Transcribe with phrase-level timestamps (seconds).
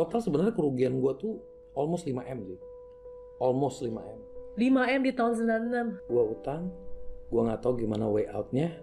[0.00, 1.36] Total sebenarnya kerugian gue tuh
[1.76, 2.56] almost 5 m sih.
[3.36, 4.20] Almost 5 m.
[4.56, 6.08] 5M di tahun 96.
[6.08, 6.72] Gue utang,
[7.28, 8.80] gue nggak tahu gimana way outnya.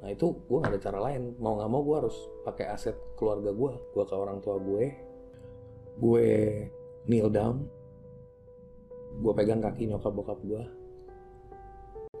[0.00, 1.36] Nah itu gue nggak ada cara lain.
[1.36, 2.16] Mau nggak mau gue harus
[2.48, 3.72] pakai aset keluarga gue.
[3.92, 4.84] Gue ke orang tua gue.
[6.00, 6.28] Gue
[7.12, 7.68] kneel down.
[9.20, 10.64] Gue pegang kaki nyokap bokap gue.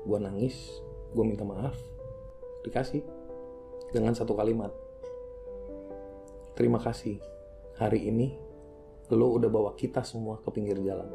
[0.04, 0.84] Gue nangis.
[1.16, 1.80] Gue minta maaf.
[2.60, 3.00] Dikasih.
[3.88, 4.68] Dengan satu kalimat.
[6.52, 7.33] Terima kasih.
[7.74, 8.30] Hari ini
[9.10, 11.10] lo udah bawa kita semua ke pinggir jalan.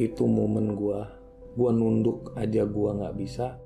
[0.00, 1.00] Itu momen gue.
[1.52, 3.60] Gue nunduk aja gue nggak bisa.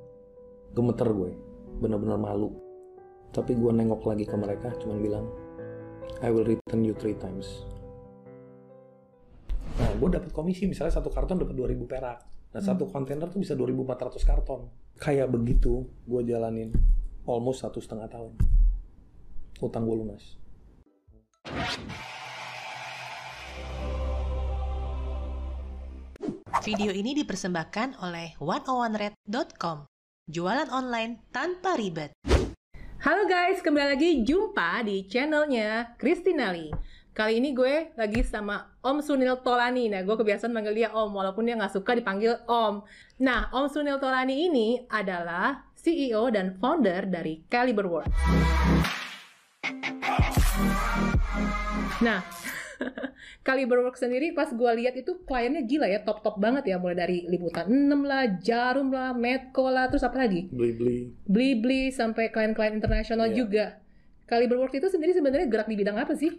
[0.75, 1.30] Gemeter gue.
[1.79, 2.51] Bener-bener malu.
[3.30, 4.75] Tapi gue nengok lagi ke mereka.
[4.83, 5.27] Cuman bilang.
[6.27, 7.47] I will return you three times.
[9.79, 12.19] Nah, gue dapat komisi misalnya satu karton dapat 2000 perak.
[12.51, 14.66] Nah, satu kontainer tuh bisa 2400 karton.
[14.99, 16.75] Kayak begitu gue jalanin
[17.30, 18.35] almost satu setengah tahun.
[19.63, 20.40] Utang gue lunas.
[26.60, 29.88] Video ini dipersembahkan oleh 101red.com.
[30.29, 32.13] Jualan online tanpa ribet.
[33.01, 36.68] Halo guys, kembali lagi jumpa di channelnya Kristinali.
[37.16, 39.88] Kali ini gue lagi sama Om Sunil Tolani.
[39.88, 42.85] Nah, gue kebiasaan manggil dia Om, walaupun dia nggak suka dipanggil Om.
[43.24, 48.21] Nah, Om Sunil Tolani ini adalah CEO dan founder dari Caliber Works.
[52.01, 52.24] Nah,
[53.46, 56.77] Caliber Works sendiri pas gue lihat itu kliennya gila ya, top-top banget ya.
[56.80, 60.49] Mulai dari Liputan 6 lah, Jarum lah, Medco lah, terus apa lagi?
[60.49, 61.12] Beli-beli.
[61.29, 63.37] Beli-beli sampai klien-klien internasional Iya.
[63.37, 63.65] juga.
[64.25, 66.31] Caliber Works itu sendiri sebenarnya gerak di bidang apa sih?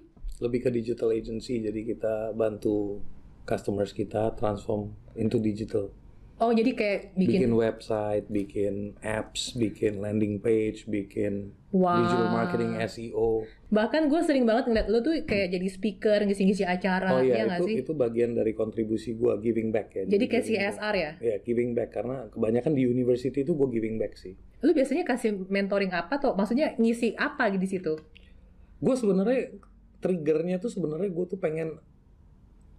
[0.42, 1.62] Lebih ke digital agency.
[1.62, 3.04] Jadi kita bantu
[3.44, 5.92] customers kita transform into digital.
[6.42, 12.02] Oh, jadi kayak bikin, Bikin website, bikin apps, bikin landing page, bikin Wah.
[12.02, 13.46] digital marketing, SEO.
[13.70, 17.44] bahkan gue sering banget ngeliat lo tuh kayak jadi speaker, ngisi-ngisi acara, Oh ya iya,
[17.46, 17.76] nggak itu sih?
[17.86, 20.04] itu bagian dari kontribusi gua giving back ya.
[20.10, 20.74] Jadi kayak giving back.
[20.76, 21.12] CSR ya?
[21.22, 24.34] Ya, giving back karena kebanyakan di university itu gue giving back sih.
[24.60, 26.34] Lu biasanya kasih mentoring apa tuh?
[26.34, 28.02] Maksudnya ngisi apa di situ?
[28.82, 29.62] Gue sebenarnya
[30.02, 31.78] triggernya tuh sebenarnya gue tuh pengen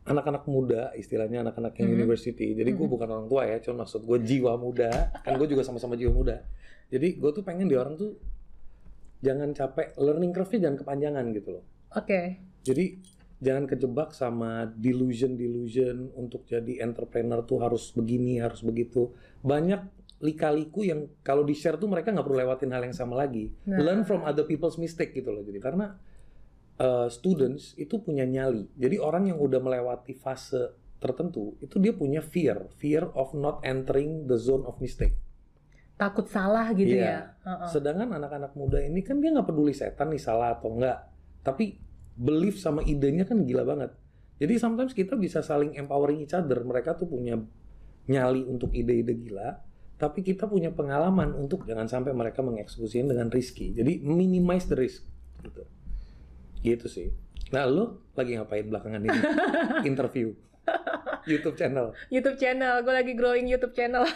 [0.03, 1.97] anak-anak muda istilahnya anak-anak yang Mhm.
[2.03, 2.59] university.
[2.59, 2.93] Jadi gue Mhm.
[2.93, 5.15] bukan orang tua ya, cuma maksud gue jiwa muda.
[5.23, 6.43] Kan gue juga sama-sama jiwa muda.
[6.91, 8.19] Jadi gue tuh pengen di orang tuh
[9.23, 11.65] jangan capek learning curve-nya jangan kepanjangan gitu loh.
[11.95, 12.43] Oke.
[12.67, 12.99] Jadi
[13.39, 19.15] jangan kejebak sama delusion-delusion untuk jadi entrepreneur tuh harus begini, harus begitu.
[19.47, 23.51] Banyak lika-liku yang kalau di-share tuh mereka nggak perlu lewatin hal yang sama lagi.
[23.67, 23.83] Nah.
[23.83, 25.43] Learn from other people's mistake gitu loh.
[25.43, 25.99] Jadi karena
[26.81, 28.71] uh, students itu punya nyali.
[28.78, 34.31] Jadi orang yang udah melewati fase tertentu itu dia punya fear, fear of not entering
[34.31, 35.19] the zone of mistake.
[35.99, 37.03] Takut salah gitu Iya.
[37.03, 37.19] ya?
[37.43, 37.69] Heeh.
[37.75, 41.10] Sedangkan anak-anak muda ini kan dia nggak peduli setan nih salah atau enggak,
[41.43, 41.83] tapi
[42.15, 43.91] belief sama idenya kan gila banget.
[44.39, 46.62] Jadi sometimes kita bisa saling empowering each other.
[46.66, 47.39] Mereka tuh punya
[48.10, 49.62] nyali untuk ide-ide gila,
[49.94, 53.71] tapi kita punya pengalaman untuk jangan sampai mereka mengeksekusinya dengan risky.
[53.71, 55.06] Jadi minimize the risk
[55.47, 55.62] gitu.
[56.62, 57.09] Gitu sih.
[57.50, 59.19] Nah, lo lagi ngapain belakangan ini?
[59.91, 60.33] Interview.
[61.27, 61.93] YouTube channel.
[62.09, 64.06] YouTube channel, gue lagi growing YouTube channel.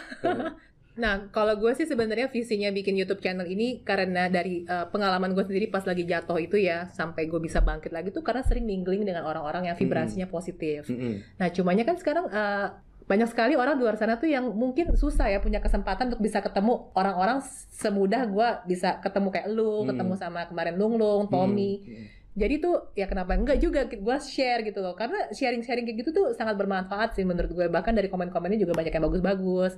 [0.97, 5.45] Nah, kalau gue sih sebenarnya visinya bikin YouTube channel ini karena dari uh, pengalaman gue
[5.45, 9.05] sendiri pas lagi jatuh itu ya, sampai gue bisa bangkit lagi tuh karena sering mingling
[9.05, 10.89] dengan orang-orang yang vibrasinya positif.
[10.89, 11.21] Mm-mm.
[11.37, 15.29] Nah, cumanya kan sekarang uh, banyak sekali orang di luar sana tuh yang mungkin susah
[15.29, 17.45] ya punya kesempatan untuk bisa ketemu orang-orang
[17.77, 19.93] semudah gue bisa ketemu kayak lu, Hmm.
[19.93, 21.85] ketemu sama kemarin Lung Lung, Tommy.
[21.85, 22.05] Mm-mm.
[22.37, 26.25] Jadi tuh ya kenapa enggak juga gue share gitu loh karena sharing-sharing kayak gitu tuh
[26.37, 29.73] sangat bermanfaat sih menurut gue bahkan dari komen-komennya juga banyak yang bagus-bagus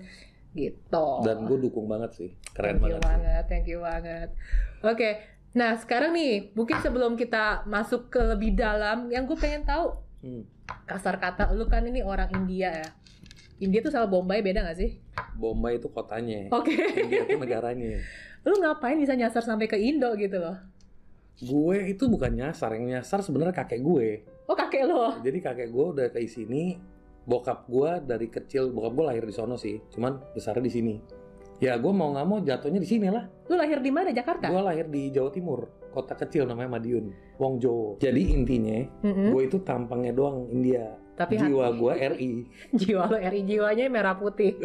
[0.52, 1.08] gitu.
[1.24, 2.30] Dan gue dukung banget sih.
[2.52, 3.00] Keren thank you banget.
[3.00, 3.08] sih.
[3.08, 4.30] banget, thank you banget.
[4.84, 5.10] Oke,
[5.56, 10.44] nah sekarang nih mungkin sebelum kita masuk ke lebih dalam, yang gue pengen tahu Hmm.
[10.84, 12.90] kasar kata lu kan ini orang India ya.
[13.60, 15.00] India tuh sama Bombay beda gak sih?
[15.40, 16.52] Bombay itu kotanya.
[16.52, 16.76] Oke.
[16.76, 18.04] India itu negaranya.
[18.44, 20.56] lu ngapain bisa nyasar sampai ke Indo gitu loh?
[21.40, 24.28] Gue itu bukan nyasar, yang nyasar sebenarnya kakek gue.
[24.44, 25.24] Oh kakek lo.
[25.24, 26.76] Jadi kakek gue udah ke sini,
[27.24, 30.96] bokap gue dari kecil, bokap gue lahir di sono sih, cuman besarnya di sini.
[31.64, 33.24] Ya gue mau nggak mau jatuhnya di sini lah.
[33.48, 34.12] Lu lahir di mana?
[34.12, 34.52] Jakarta?
[34.52, 38.00] Gue lahir di Jawa Timur, kota kecil namanya Madiun, Wongjowo.
[38.04, 39.32] Jadi intinya, Mm-mm.
[39.32, 40.92] gue itu tampangnya doang India.
[41.20, 42.32] Tapi Jiwa hati- gue RI.
[42.80, 44.56] jiwa lo RI jiwanya merah putih.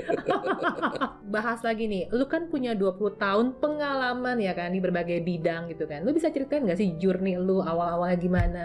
[1.35, 5.91] Bahas lagi nih, lu kan punya 20 tahun pengalaman ya kan di berbagai bidang gitu
[5.91, 6.07] kan.
[6.07, 8.65] Lu bisa ceritain gak sih journey lu awal-awalnya gimana?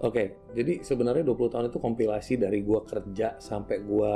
[0.00, 4.12] Oke, jadi sebenarnya 20 tahun itu kompilasi dari gue kerja sampai gue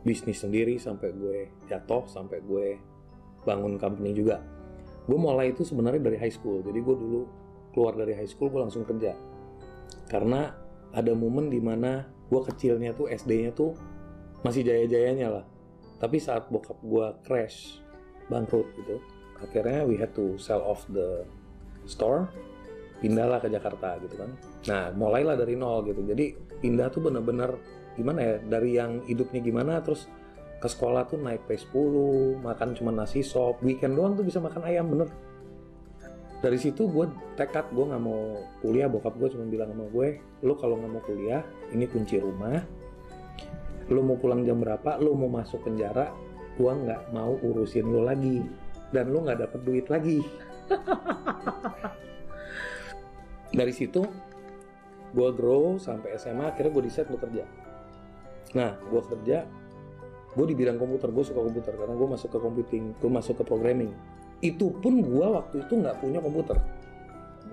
[0.00, 1.36] bisnis sendiri, sampai gue
[1.68, 2.66] jatuh, sampai gue
[3.44, 4.40] bangun company juga.
[5.04, 6.64] Gue mulai itu sebenarnya dari high school.
[6.64, 7.20] Jadi gue dulu
[7.76, 9.12] keluar dari high school gue langsung kerja
[10.08, 10.56] karena
[10.92, 13.72] ada momen di mana gue kecilnya tuh SD-nya tuh
[14.44, 15.44] masih jaya-jayanya lah.
[15.98, 17.82] Tapi saat bokap gue crash
[18.28, 19.00] bangkrut gitu
[19.38, 21.22] akhirnya we had to sell off the
[21.86, 22.28] store
[22.98, 24.30] pindahlah ke Jakarta gitu kan.
[24.66, 26.02] Nah mulailah dari nol gitu.
[26.02, 27.54] Jadi pindah tuh bener-bener
[27.94, 30.06] gimana ya dari yang hidupnya gimana terus
[30.58, 31.94] ke sekolah tuh naik P10
[32.42, 35.06] makan cuma nasi sop weekend doang tuh bisa makan ayam bener
[36.38, 40.54] dari situ gue tekad gue nggak mau kuliah bokap gue cuma bilang sama gue lo
[40.54, 41.42] kalau nggak mau kuliah
[41.74, 42.62] ini kunci rumah.
[43.90, 46.14] Lo mau pulang jam berapa lo mau masuk penjara
[46.54, 48.46] gue nggak mau urusin lo lagi.
[48.94, 50.22] Dan lo nggak dapet duit lagi.
[53.58, 54.06] Dari situ
[55.08, 57.44] gue grow sampai SMA akhirnya gue decide untuk kerja.
[58.54, 59.42] Nah gue kerja
[60.36, 63.44] gue di bidang komputer gue suka komputer karena gue masuk ke computing gue masuk ke
[63.44, 63.92] programming
[64.44, 66.56] itu pun gue waktu itu nggak punya komputer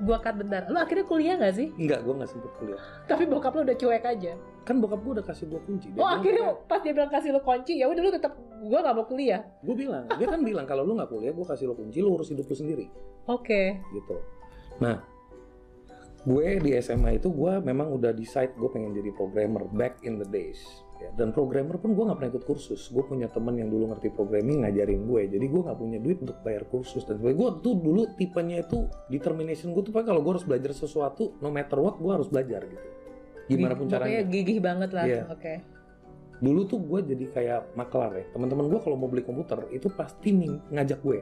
[0.03, 0.67] Gua cut bentar.
[0.67, 1.71] Lu akhirnya kuliah gak sih?
[1.79, 2.79] Enggak, gue nggak sempet kuliah.
[3.07, 4.33] Tapi bokap lu udah cuek aja.
[4.67, 5.87] Kan bokap gue udah kasih gue kunci.
[5.95, 8.33] oh akhirnya pas dia bilang kasih lu kunci, ya udah lu tetap
[8.65, 9.41] gua gak mau kuliah.
[9.63, 12.27] Gue bilang, dia kan bilang kalau lu nggak kuliah, gue kasih lo kunci, lu urus
[12.33, 12.85] hidup lu sendiri.
[13.31, 13.79] Oke.
[13.95, 14.15] Gitu.
[14.83, 14.99] Nah,
[16.27, 20.27] gue di SMA itu gue memang udah decide gue pengen jadi programmer back in the
[20.27, 20.83] days.
[21.05, 22.89] Ya, dan programmer pun gue nggak pernah ikut kursus.
[22.89, 25.21] Gue punya temen yang dulu ngerti programming ngajarin gue.
[25.29, 27.05] Jadi gue nggak punya duit untuk bayar kursus.
[27.05, 31.37] Dan gue tuh dulu tipenya itu determination gue tuh pakai kalau gue harus belajar sesuatu,
[31.45, 32.87] no matter what gue harus belajar gitu.
[33.45, 34.25] Gimana pun caranya.
[34.25, 35.05] gigih banget lah.
[35.05, 35.23] Iya.
[35.29, 35.53] Oke.
[36.41, 38.25] Dulu tuh gue jadi kayak maklar ya.
[38.33, 40.33] Teman-teman gue kalau mau beli komputer itu pasti
[40.73, 41.19] ngajak gue.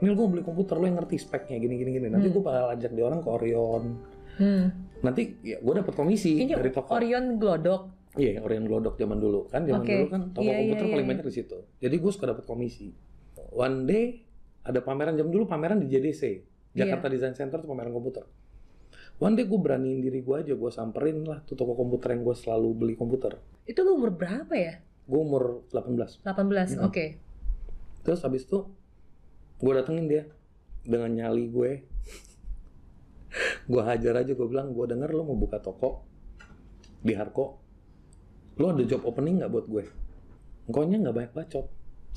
[0.00, 2.06] Nil gue beli komputer lo yang ngerti speknya gini gini gini.
[2.08, 2.36] Nanti Hmm.
[2.36, 3.82] gue bakal ajak dia orang ke Orion.
[4.36, 4.64] Hmm.
[5.00, 6.90] Nanti ya gue dapet komisi Kayaknya dari toko.
[6.96, 7.82] Orion Glodok.
[8.16, 9.92] Iya, Orion Glodok zaman dulu kan, zaman Oke.
[9.92, 11.12] dulu kan toko iya, komputer iya, paling iya.
[11.12, 11.58] banyak di situ.
[11.80, 12.88] Jadi gue suka dapat komisi.
[13.52, 14.24] One day
[14.64, 16.22] ada pameran jam dulu pameran di JDC,
[16.76, 16.84] Iya.
[16.84, 18.28] Jakarta Design Center tuh pameran komputer.
[19.16, 22.36] One day gue beraniin diri gue aja, gue samperin lah tuh toko komputer yang gue
[22.36, 23.40] selalu beli komputer.
[23.64, 24.84] Itu lu umur berapa ya?
[25.08, 26.20] Gue umur 18.
[26.20, 26.76] 18.
[26.76, 26.84] Hmm.
[26.84, 27.16] Oke.
[28.04, 28.68] Terus habis itu
[29.56, 30.22] gue datengin dia
[30.84, 31.70] dengan nyali gue.
[33.72, 36.04] gue hajar aja gue bilang gue denger lo mau buka toko
[37.00, 37.65] di Harko.
[38.56, 39.84] Lo ada job opening nggak buat gue?
[40.66, 41.66] Engkaunya nggak banyak bacot.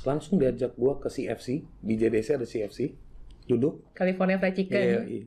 [0.07, 1.47] Langsung diajak gue ke CFC
[1.83, 2.95] di JDC ada CFC.
[3.44, 3.91] Duduk.
[3.91, 4.80] California Fried Chicken.
[4.80, 5.25] Iya, iya.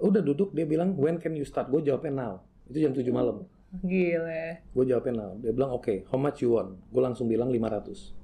[0.00, 1.72] Udah duduk dia bilang when can you start?
[1.72, 2.34] Gue jawabnya now.
[2.68, 3.48] Itu jam 7 malam.
[3.80, 4.68] Gile.
[4.76, 5.32] Gue jawabnya now.
[5.40, 6.76] Dia bilang oke, how much you want?
[6.92, 8.19] Gue langsung bilang 500.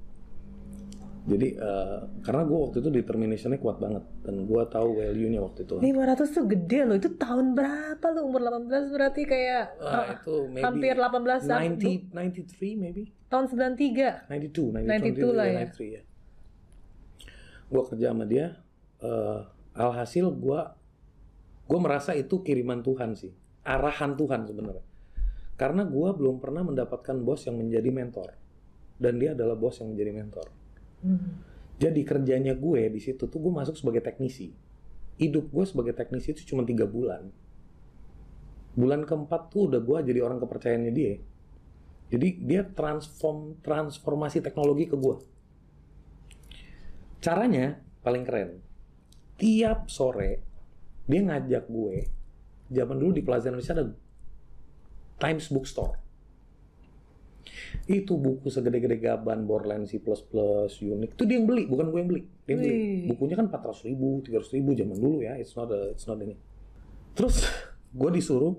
[1.27, 5.75] Jadi eh, karena gue waktu itu determinationnya kuat banget dan gue tahu value-nya waktu itu.
[5.75, 6.95] 500 tuh gede loh.
[6.95, 8.31] Itu tahun berapa lu?
[8.31, 11.61] Umur 18 berarti kayak ah, itu maybe hampir 18 tahun.
[11.83, 14.31] 90, 93 maybe, Tahun 93.
[14.31, 15.67] 92, 92 lah ya.
[15.67, 16.01] 93 ya.
[17.67, 18.63] Gue kerja sama dia,
[19.03, 19.39] eh,
[19.75, 20.59] alhasil gue
[21.67, 23.35] gue merasa itu kiriman Tuhan sih,
[23.67, 24.87] arahan Tuhan sebenarnya.
[25.59, 28.31] Karena gue belum pernah mendapatkan bos yang menjadi mentor,
[28.95, 30.47] dan dia adalah bos yang menjadi mentor.
[31.01, 31.43] Hmm.
[31.77, 34.49] Jadi kerjanya gue di situ tuh gue masuk sebagai teknisi.
[35.17, 37.29] Hidup gue sebagai teknisi itu cuma tiga bulan.
[38.77, 41.21] Bulan keempat tuh udah gue jadi orang kepercayaannya dia.
[42.07, 45.15] Jadi dia transform transformasi teknologi ke gue.
[47.21, 48.61] Caranya paling keren.
[49.37, 50.41] Tiap sore
[51.05, 52.09] dia ngajak gue.
[52.73, 53.85] Zaman dulu di Plaza Indonesia ada
[55.17, 56.06] Times Bookstore
[57.87, 62.23] itu buku segede-gede gaban Borland C++ Unix itu dia yang beli bukan gue yang beli.
[62.43, 62.75] Dia yang beli.
[63.15, 65.39] Bukunya kan 400 ribu 300 ribu zaman dulu ya.
[65.39, 66.35] It's not a, it's not ini
[67.17, 67.49] terus
[67.99, 68.53] gue disuruh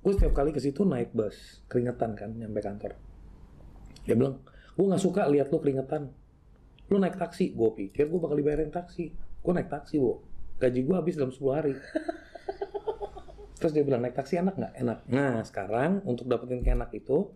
[0.00, 2.96] gue setiap kali ke situ naik bus keringetan kan nyampe kantor.
[4.08, 4.40] Dia bilang
[4.72, 6.08] gue nggak suka lihat lu keringetan.
[6.88, 7.52] Lu naik taksi.
[7.52, 9.12] Gue pikir gue bakal dibayarin taksi.
[9.44, 10.24] Gue naik taksi bu
[10.58, 11.74] gaji gue habis dalam 10 hari.
[13.58, 14.72] Terus dia bilang naik taksi enak nggak?
[14.80, 14.98] Enak.
[15.10, 17.34] Nah sekarang untuk dapetin enak itu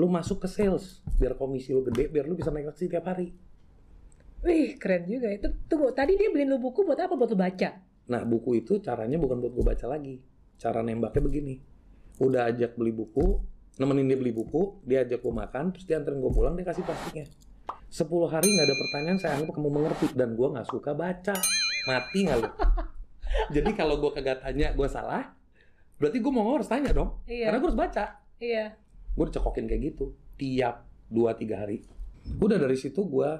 [0.00, 3.36] lu masuk ke sales biar komisi lu gede biar lu bisa naik taksi tiap hari
[4.40, 5.28] Wih, keren juga.
[5.28, 7.12] Itu tunggu, tadi dia beliin lu buku buat apa?
[7.12, 7.70] Buat lu baca.
[8.08, 10.18] nah buku itu caranya bukan buat gue baca lagi
[10.56, 11.54] cara nembaknya begini
[12.18, 13.38] udah ajak beli buku
[13.78, 16.82] nemenin dia beli buku dia ajak gue makan terus dia anterin gue pulang dia kasih
[16.82, 17.30] plastiknya
[17.86, 21.38] 10 hari nggak ada pertanyaan saya anggap kamu mengerti dan gue nggak suka baca
[21.86, 22.50] mati nggak lu
[23.54, 25.30] jadi kalau gue kagak tanya gue salah
[25.94, 27.46] berarti gue mau harus tanya dong Iya.
[27.46, 28.04] karena gue harus baca
[28.42, 28.74] Iya.
[29.16, 31.82] Gue dicekokin kayak gitu tiap 2-3 hari.
[32.38, 33.30] Udah dari situ gue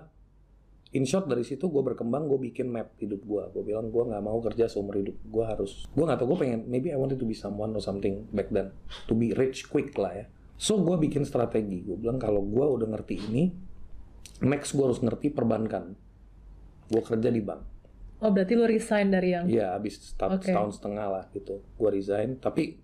[0.91, 4.23] in short dari situ gue berkembang gue bikin map hidup gue gue bilang gue nggak
[4.25, 5.17] mau kerja seumur hidup.
[5.27, 8.27] Gue harus gue nggak tahu gue pengen maybe I wanted to be someone or something
[8.35, 8.75] back then
[9.07, 10.27] to be rich quick lah ya.
[10.61, 11.87] So gue bikin strategi.
[11.87, 13.45] Gue bilang kalau gue udah ngerti ini
[14.45, 15.95] next gue harus ngerti perbankan.
[16.91, 17.71] Gue kerja di bank.
[18.21, 19.49] Oh berarti lu resign dari yang?
[19.49, 21.65] Iya, habis setahun, setengah lah gitu.
[21.81, 22.77] Gua resign, tapi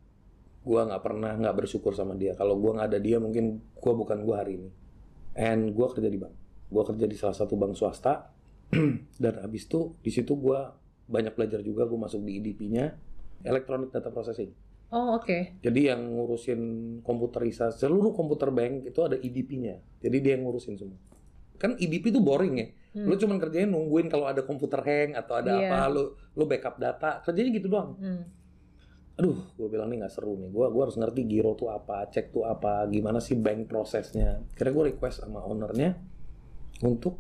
[0.67, 2.35] gua nggak pernah nggak bersyukur sama dia.
[2.35, 4.71] Kalau gua nggak ada dia, mungkin gua bukan gua hari ini.
[5.39, 6.35] And gua kerja di bank.
[6.67, 8.35] Gua kerja di salah satu bank swasta.
[9.23, 10.75] Dan habis itu di situ gua
[11.07, 11.87] banyak belajar juga.
[11.87, 12.99] Gua masuk di IDP-nya,
[13.47, 14.51] Electronic Data Processing.
[14.91, 15.59] Oh oke.
[15.63, 16.61] Jadi yang ngurusin
[17.03, 19.83] komputerisasi seluruh komputer bank itu ada IDP-nya.
[20.03, 20.99] Jadi dia yang ngurusin semua.
[21.59, 22.67] Kan IDP itu boring ya.
[22.95, 23.07] Hmm.
[23.11, 25.69] Lu cuman kerjain nungguin kalau ada komputer hang atau ada Iya.
[25.69, 26.03] apa, lu
[26.39, 27.99] lu backup data, kerjanya gitu doang.
[27.99, 28.23] Hmm.
[29.17, 30.53] Aduh, gue bilang nih nggak seru nih.
[30.53, 34.45] Gue gua harus ngerti giro tuh apa, cek tuh apa, gimana sih bank prosesnya.
[34.53, 35.97] Akhirnya gue request sama ownernya
[36.85, 37.17] untuk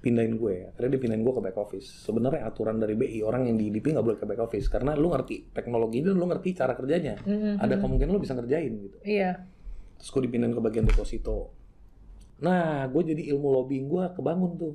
[0.00, 0.72] pindahin gue.
[0.72, 1.88] Akhirnya dia pindahin gue ke back office.
[2.08, 5.12] Sebenarnya aturan dari BI orang yang di IDP nggak boleh ke back office karena lu
[5.12, 7.20] ngerti teknologi dan lu ngerti cara kerjanya.
[7.20, 8.96] Hmm, Ada kemungkinan lu bisa ngerjain gitu.
[9.04, 9.44] Iya.
[10.00, 11.52] Terus gue dipindahin ke bagian deposito.
[12.38, 14.74] Nah, gue jadi ilmu lobbying gue kebangun tuh.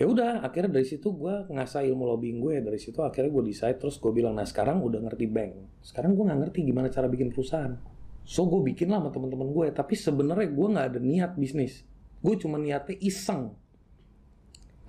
[0.00, 2.64] Ya udah, akhirnya dari situ gue ngasah ilmu lobbying gue.
[2.64, 5.84] Dari situ akhirnya gue decide terus gue bilang, nah sekarang udah ngerti bank.
[5.84, 7.76] Sekarang gue nggak ngerti gimana cara bikin perusahaan.
[8.24, 9.68] So gue bikin lah sama teman-teman gue.
[9.76, 11.84] Tapi sebenarnya gue nggak ada niat bisnis.
[12.24, 13.52] Gue cuma niatnya iseng.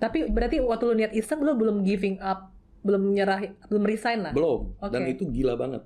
[0.00, 2.48] Tapi berarti waktu lu niat iseng lu belum giving up,
[2.80, 4.32] belum nyerah, belum resign lah.
[4.32, 4.72] Belum.
[4.80, 4.96] Oke.
[4.96, 5.84] Dan itu gila banget.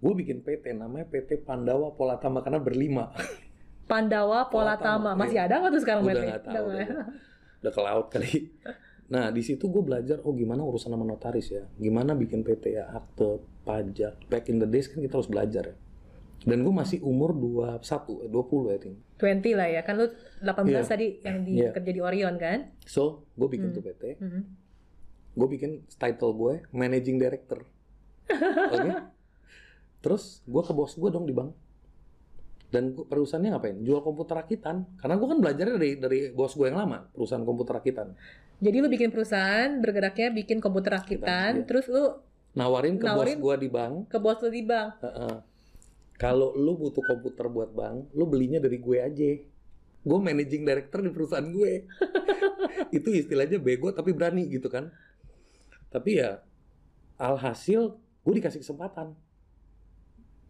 [0.00, 3.12] Gue bikin PT namanya PT Pandawa Polatama karena berlima.
[3.84, 5.20] Pandawa Polatama, Polatama.
[5.20, 5.44] Masih iya.
[5.44, 6.48] ada nggak tuh sekarang Udah berarti?
[6.48, 6.88] tahu Udah.
[7.62, 8.50] Udah ke laut kali.
[9.06, 12.88] Nah, di situ gue belajar, oh gimana urusan sama notaris ya, gimana bikin PT ya,
[12.90, 14.24] akte, pajak.
[14.26, 15.76] Back in the days kan kita harus belajar ya.
[16.42, 18.96] Dan gue masih umur 21, eh, 20 I think.
[19.14, 19.80] 20 lah ya.
[19.84, 20.06] Kan lu
[20.40, 20.82] 18 Iya.
[20.82, 21.70] tadi yang di Iya.
[21.70, 22.74] kerja di Orion kan?
[22.82, 23.76] So, gue bikin Hmm.
[23.76, 24.42] tuh PT, Hmm.
[25.32, 27.62] gue bikin title gue Managing Director.
[28.74, 28.90] Oke?
[30.00, 31.54] Terus gue ke bos gue dong di bank.
[32.72, 33.76] Dan perusahaannya ngapain?
[33.84, 34.88] Jual komputer rakitan.
[34.96, 38.16] Karena gue kan belajarnya dari dari bos gue yang lama, perusahaan komputer rakitan.
[38.64, 41.66] Jadi lu bikin perusahaan, bergeraknya bikin komputer rakitan, Iya.
[41.68, 42.16] terus lu
[42.56, 43.36] Nawarin ke Nawarin?
[43.36, 45.04] bos gue di bank, ke bos lu di bank.
[45.04, 45.36] Heeh.
[46.16, 49.30] Kalau lu butuh komputer buat bank, lu belinya dari gue aja.
[50.02, 51.84] Gue managing director di perusahaan gue.
[52.96, 54.88] itu istilahnya bego tapi berani gitu kan.
[55.92, 56.40] Tapi ya
[57.20, 59.12] alhasil gue dikasih kesempatan.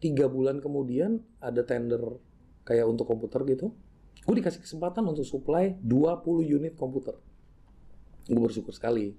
[0.02, 2.18] Tiga bulan kemudian ada tender
[2.66, 3.70] kayak untuk komputer gitu.
[4.26, 7.14] Gue dikasih kesempatan untuk supply 20 unit komputer.
[8.26, 9.14] Gue bersyukur sekali.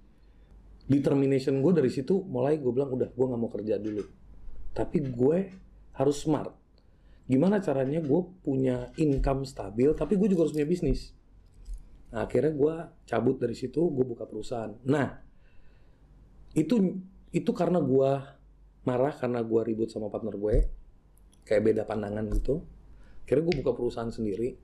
[0.83, 4.03] Determination gue dari situ mulai gue bilang udah gue nggak mau kerja dulu
[4.73, 5.53] tapi gue
[5.93, 6.51] harus smart.
[7.29, 11.13] Gimana caranya gue punya income stabil, tapi gue juga harus punya bisnis.
[12.11, 12.73] Nah, akhirnya gue
[13.07, 14.73] cabut dari situ, gue buka perusahaan.
[14.83, 15.23] Nah,
[16.57, 16.99] itu
[17.33, 18.11] itu karena gue
[18.83, 20.55] marah karena gue ribut sama partner gue,
[21.43, 22.63] kayak beda pandangan gitu.
[23.23, 24.55] Akhirnya gue buka perusahaan sendiri.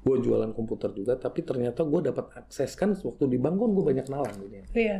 [0.00, 3.84] Gue jualan komputer juga, tapi ternyata gue dapat akses kan waktu di bank kan gue
[3.84, 4.66] banyak kenalan gitu ya.
[4.72, 4.98] Iya.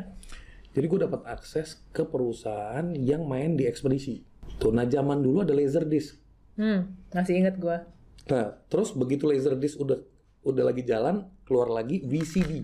[0.70, 4.20] Jadi gue dapat akses ke perusahaan yang main di ekspedisi.
[4.60, 6.20] Tuh, nah zaman dulu ada Laserdisc.
[6.60, 7.88] Hmm, masih inget gua.
[8.28, 10.04] Nah, terus begitu Laserdisc udah
[10.44, 12.60] udah lagi jalan, keluar lagi VCD.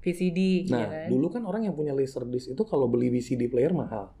[0.00, 1.06] VCD, Nah, ya kan?
[1.10, 4.14] dulu kan orang yang punya Laserdisc itu kalau beli VCD player mahal.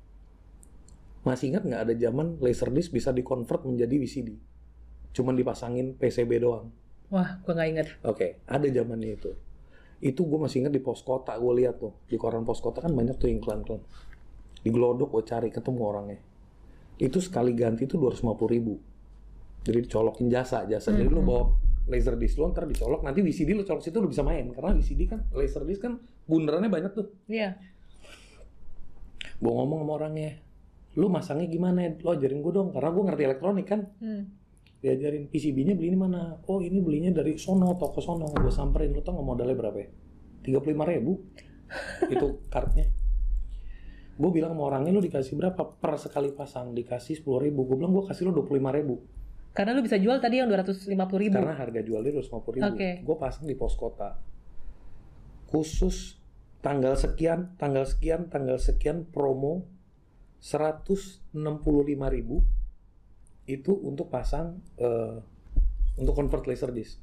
[1.20, 4.28] Masih ingat nggak ada zaman Laserdisc bisa dikonvert menjadi VCD?
[5.12, 6.72] Cuman dipasangin PCB doang.
[7.10, 7.86] Wah, gua nggak inget.
[8.06, 9.30] Oke, ada zamannya itu.
[10.00, 12.96] Itu gue masih ingat di pos kota gue lihat tuh di koran pos kota kan
[12.96, 13.84] banyak tuh iklan-iklan.
[14.64, 16.18] Di Glodok gue cari ketemu orangnya.
[16.96, 18.80] Itu sekali ganti itu 250 ribu.
[19.60, 20.88] Jadi dicolokin jasa jasa.
[20.96, 21.52] Jadi lu bawa
[21.90, 25.00] laser disc lu ntar dicolok nanti VCD lu colok situ lu bisa main karena VCD
[25.10, 27.12] kan laser disc kan bundarannya banyak tuh.
[27.28, 27.60] Iya.
[29.40, 30.36] Gue ngomong sama orangnya,
[30.98, 31.86] lu masangnya gimana?
[32.02, 33.82] Lo ajarin gue dong karena gue ngerti elektronik kan.
[34.02, 34.24] Hmm.
[34.80, 36.40] diajarin PCB-nya beli ini mana?
[36.48, 38.32] Oh ini belinya dari sono, toko sono.
[38.32, 39.88] Gue samperin, lu tau nggak modalnya berapa ya?
[40.40, 41.20] 35 ribu.
[42.16, 42.88] itu kartnya.
[44.16, 45.60] Gue bilang sama orangnya, lu dikasih berapa?
[45.60, 47.68] Per sekali pasang, dikasih 10 ribu.
[47.68, 49.04] Gue bilang, gue kasih lu 25 ribu.
[49.52, 51.36] Karena lu bisa jual tadi yang 250 ribu.
[51.36, 52.64] Karena harga jualnya 250 ribu.
[52.72, 52.90] Oke.
[53.04, 54.16] Gue pasang di pos kota.
[55.52, 56.16] Khusus
[56.64, 59.68] tanggal sekian, tanggal sekian, tanggal sekian promo
[60.40, 61.36] 165
[62.08, 62.40] ribu
[63.44, 65.20] itu untuk pasang eh,
[66.00, 66.96] untuk convert laser disc.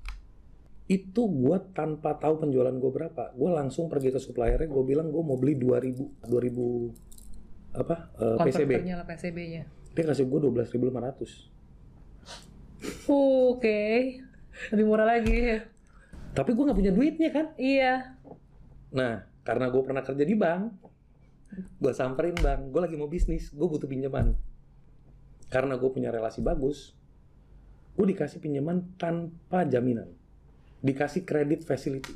[0.88, 5.22] Itu gue tanpa tahu penjualan gue berapa, gue langsung pergi ke suppliernya, gue bilang gue
[5.22, 8.72] mau beli 2000 2000 apa eh, PCB.
[8.96, 9.64] Lah PCB-nya.
[9.94, 11.58] Dia kasih gue 12.500.
[13.10, 13.82] Oke.
[14.74, 15.62] Lebih murah lagi.
[16.34, 17.50] Tapi gue nggak punya duitnya kan.
[17.58, 18.14] Iya.
[18.94, 20.78] Nah, karena gue pernah kerja di bank,
[21.56, 24.36] gue samperin bank, gue lagi mau bisnis, gue butuh pinjaman.
[25.48, 26.94] Karena gue punya relasi bagus,
[27.96, 30.12] gue dikasih pinjaman tanpa jaminan.
[30.84, 32.14] Dikasih kredit facility.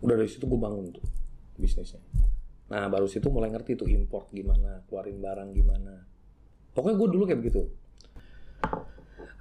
[0.00, 1.04] Udah dari situ gue bangun tuh.
[1.60, 2.00] bisnisnya.
[2.72, 5.94] Nah baru situ mulai ngerti tuh import gimana, keluarin barang gimana.
[6.72, 7.62] Pokoknya gue dulu kayak begitu.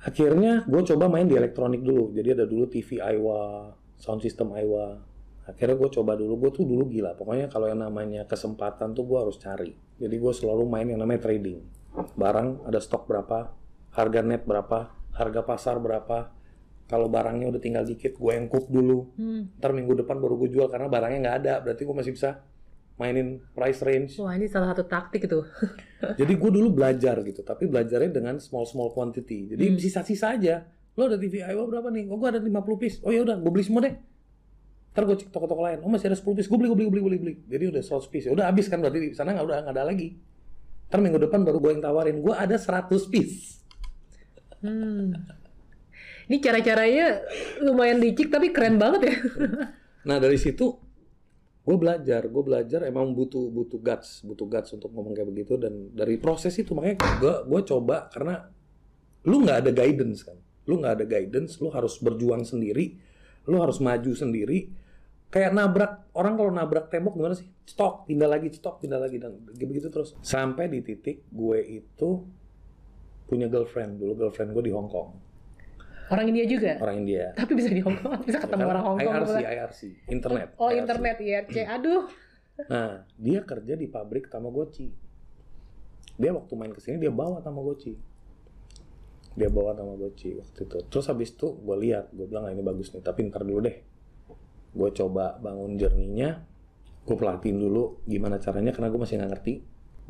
[0.04, 2.12] Akhirnya gue coba main di elektronik dulu.
[2.12, 5.09] Jadi ada dulu TV Aiwa, sound system Aiwa.
[5.50, 7.14] Akhirnya gue coba dulu, gue tuh dulu gila.
[7.14, 9.74] Pokoknya kalau yang namanya kesempatan tuh gue harus cari.
[9.98, 11.60] Jadi gue selalu main yang namanya trading.
[12.16, 13.52] Barang ada stok berapa,
[13.92, 16.32] harga net berapa, harga pasar berapa.
[16.86, 19.14] Kalau barangnya udah tinggal dikit, gue engkup dulu.
[19.14, 19.54] Hmm.
[19.62, 21.54] Ntar minggu depan baru gue jual karena barangnya nggak ada.
[21.62, 22.42] Berarti gue masih bisa
[22.98, 24.18] mainin price range.
[24.20, 25.40] Wah ini salah satu taktik itu.
[26.20, 29.54] Jadi gue dulu belajar gitu, tapi belajarnya dengan small small quantity.
[29.54, 29.78] Jadi Hmm.
[29.78, 30.66] sisa-sisa aja.
[30.98, 32.10] Lo ada TV Iowa berapa nih?
[32.12, 32.98] Oh gue ada 50 piece.
[33.06, 33.96] Oh ya udah, gue beli semua deh.
[34.94, 35.80] Ntar gue cek toko-toko lain.
[35.86, 36.50] Oh masih ada 10 piece.
[36.50, 37.36] Gue beli, gue beli, gue beli, gue beli.
[37.46, 38.26] Jadi udah 100 piece.
[38.28, 40.18] Ya udah habis kan berarti di sana nggak udah nggak ada lagi.
[40.90, 42.18] Ntar minggu depan baru gue yang tawarin.
[42.20, 43.62] Gue ada 100 piece.
[44.60, 45.14] Hmm.
[46.30, 47.26] Ini cara-caranya
[47.66, 49.16] lumayan licik tapi keren banget ya.
[50.00, 50.80] Nah dari situ
[51.60, 55.92] gue belajar, gue belajar emang butuh butuh guts, butuh guts untuk ngomong kayak begitu dan
[55.94, 58.48] dari proses itu makanya gue gue coba karena
[59.28, 62.96] lu nggak ada guidance kan, lu nggak ada guidance, lu harus berjuang sendiri,
[63.50, 64.70] lu harus maju sendiri.
[65.30, 67.46] Kayak nabrak orang kalau nabrak tembok gimana sih?
[67.66, 70.18] Stok, pindah lagi, stok, pindah lagi dan begitu terus.
[70.22, 72.26] Sampai di titik gue itu
[73.30, 75.30] punya girlfriend dulu girlfriend gue di Hong Kong
[76.10, 76.82] Orang India juga.
[76.82, 77.38] orang India.
[77.38, 79.14] Tapi bisa di Hong Kong, bisa ketemu orang Hong Kong.
[79.14, 79.40] IRC, pula.
[79.54, 80.48] IRC, internet.
[80.58, 80.80] Oh IRC.
[80.82, 81.56] internet IRC.
[81.70, 82.04] Aduh.
[82.66, 84.90] Nah, dia kerja di pabrik Tamagotchi.
[86.18, 87.94] Dia waktu main ke sini dia bawa Tamagotchi.
[89.34, 90.78] Dia bawa Tamagotchi waktu itu.
[90.88, 93.78] Terus habis itu gue lihat, gue bilang "Ah, ini bagus nih, tapi ntar dulu deh.
[94.70, 96.44] Gue coba bangun journey-nya,
[97.02, 99.54] gue pelatihin dulu gimana caranya karena gue masih nggak ngerti.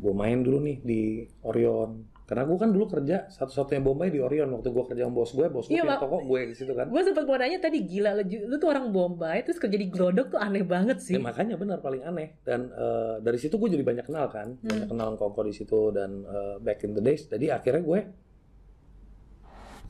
[0.00, 1.00] Gue main dulu nih di
[1.42, 2.08] Orion.
[2.24, 5.46] Karena gue kan dulu kerja satu-satunya Bombay di Orion waktu gue kerja sama bos gue,
[5.50, 6.86] bos gue Iya, punya toko gue di situ kan.
[6.86, 10.30] Gue sempat mau nanya tadi gila lu, lu tuh orang Bombay terus kerja di Glodok
[10.30, 11.18] tuh aneh banget sih.
[11.18, 14.86] Ya, makanya benar paling aneh dan eh, dari situ gue jadi banyak kenal kan, banyak
[14.86, 14.90] Hmm.
[14.94, 17.26] kenal kongko di situ dan eh, back in the days.
[17.26, 18.00] Jadi akhirnya gue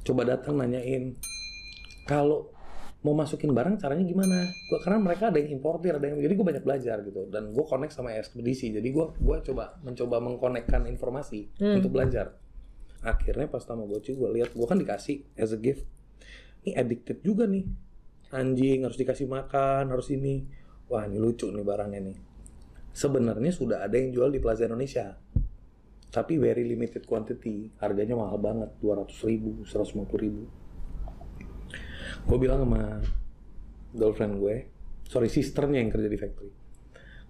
[0.00, 1.14] coba datang nanyain
[2.04, 2.50] kalau
[3.00, 4.44] mau masukin barang caranya gimana?
[4.68, 7.64] Gue karena mereka ada yang importir, ada yang jadi gue banyak belajar gitu dan gue
[7.64, 8.68] connect sama ekspedisi.
[8.70, 11.80] Jadi gue gue coba mencoba mengkonekkan informasi Hmm.
[11.80, 12.36] untuk belajar.
[13.00, 15.88] Akhirnya pas Tamagotchi gue lihat gue kan dikasih as a gift.
[16.60, 17.64] Ini addicted juga nih.
[18.30, 20.44] Anjing harus dikasih makan, harus ini.
[20.92, 22.16] Wah, ini lucu nih barangnya nih.
[22.92, 25.16] Sebenarnya sudah ada yang jual di Plaza Indonesia.
[26.10, 27.70] Tapi very limited quantity.
[27.78, 30.42] Harganya mahal banget, 200 ribu, 150 ribu.
[32.26, 33.00] Gue bilang sama
[33.94, 34.54] girlfriend gue,
[35.06, 36.50] sorry sisternya yang kerja di factory.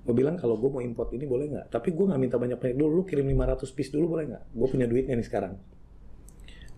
[0.00, 1.66] Gue bilang kalau gue mau import ini boleh nggak?
[1.68, 4.44] Tapi gue nggak minta banyak-banyak dulu, lu kirim 500 piece dulu boleh nggak?
[4.56, 5.60] Gue punya duitnya nih sekarang.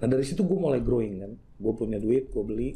[0.02, 1.32] Nah dari situ gue mulai growing kan.
[1.38, 2.74] Gue punya duit, gue beli.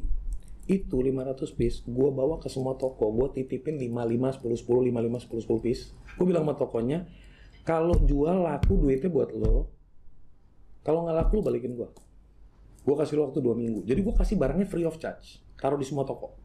[0.66, 3.10] Itu 500 piece, gue bawa ke semua toko.
[3.10, 5.82] Gue titipin 55, 10, 10, 55, 10, 10 piece.
[6.14, 7.06] Gue bilang sama tokonya,
[7.66, 9.66] kalau jual laku duitnya buat lo.
[10.80, 11.88] Kalau nggak laku lo balikin gue.
[12.86, 13.82] Gue kasih lo waktu dua minggu.
[13.82, 15.42] Jadi gue kasih barangnya free of charge.
[15.58, 16.38] Taruh di semua toko.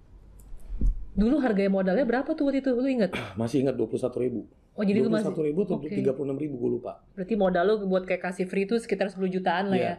[1.14, 2.72] Dulu harga modalnya berapa tuh waktu itu?
[2.74, 3.14] Lu inget?
[3.40, 4.50] Masih ingat 21 ribu.
[4.72, 5.92] Oh jadi lu 21 masih ribu atau Oke.
[5.92, 7.04] 36 ribu gue lupa.
[7.12, 9.84] berarti modal lu buat kayak kasih free itu sekitar 10 jutaan lah Iya.
[9.84, 9.96] ya.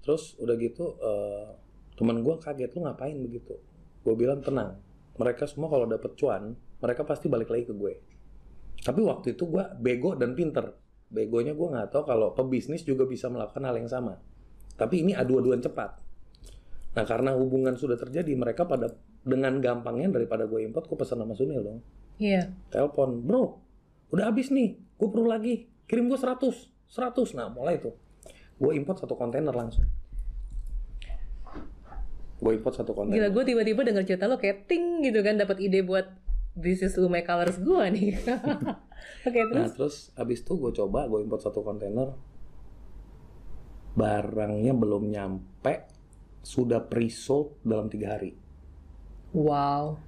[0.00, 1.46] Terus udah gitu eh,
[1.92, 3.60] teman gue kaget lu ngapain begitu?
[4.00, 4.80] Gue bilang tenang.
[5.20, 8.00] Mereka semua kalau dapet cuan, mereka pasti balik lagi ke gue.
[8.82, 10.74] Tapi waktu itu gue bego dan pinter.
[11.08, 14.20] Begonya gue nggak tahu kalau pebisnis juga bisa melakukan hal yang sama.
[14.76, 15.98] Tapi ini adu-aduan cepat.
[16.94, 18.92] Nah karena hubungan sudah terjadi, mereka pada
[19.24, 21.80] dengan gampangnya daripada gue import, gue pesan sama Sunil dong.
[22.18, 22.50] Iya.
[22.70, 23.58] Telepon, bro,
[24.10, 26.44] udah habis nih, gue perlu lagi, kirim gue 100,
[26.90, 27.38] 100.
[27.38, 27.94] Nah mulai tuh,
[28.58, 29.86] gue import satu kontainer langsung.
[32.38, 33.30] Gue import satu Gila kontainer.
[33.34, 36.06] gue tiba-tiba denger cerita lo kayak ting gitu kan dapat ide buat
[36.58, 38.08] bisnis Umay Colors gue nih.
[39.26, 42.12] Oke Nah terus terus abis itu gue coba, gue import satu kontainer.
[43.94, 45.86] Barangnya belum nyampe,
[46.42, 48.34] sudah pre-sold dalam tiga hari.
[49.34, 49.98] wow.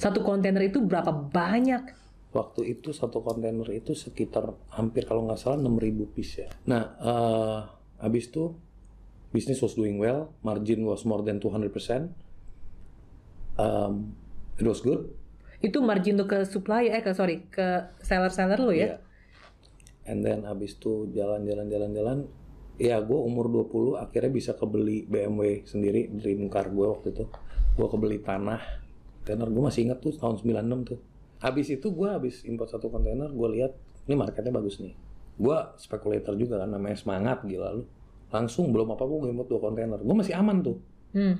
[0.00, 1.92] Satu kontainer itu berapa banyak?
[2.32, 6.48] Waktu itu satu kontainer itu sekitar hampir kalau nggak salah 6.000 piece ya.
[6.64, 7.60] Nah, eh
[8.00, 8.56] habis itu
[9.36, 12.08] business was doing well, margin was more than 200%.
[13.56, 14.16] Um,
[14.56, 15.12] it was good.
[15.64, 18.78] Itu margin tuh ke supply eh ke sorry ke seller-seller lo ya?
[18.78, 18.96] Iya.
[20.06, 22.18] And then habis itu jalan-jalan jalan-jalan
[22.76, 27.24] ya gue umur 20 akhirnya bisa kebeli BMW sendiri dream car gue waktu itu.
[27.76, 28.86] Gue kebeli tanah
[29.26, 29.50] kontainer.
[29.50, 30.98] Gue masih ingat tuh tahun 96 tuh.
[31.42, 33.74] Habis itu gue habis import satu kontainer gue lihat
[34.06, 34.94] ini marketnya bagus nih.
[35.36, 37.84] Gue spekulator juga kan namanya semangat gila lu.
[38.30, 39.98] Langsung belum apa apa gue import dua kontainer.
[39.98, 40.78] Gue masih aman tuh.
[41.10, 41.34] Hmm.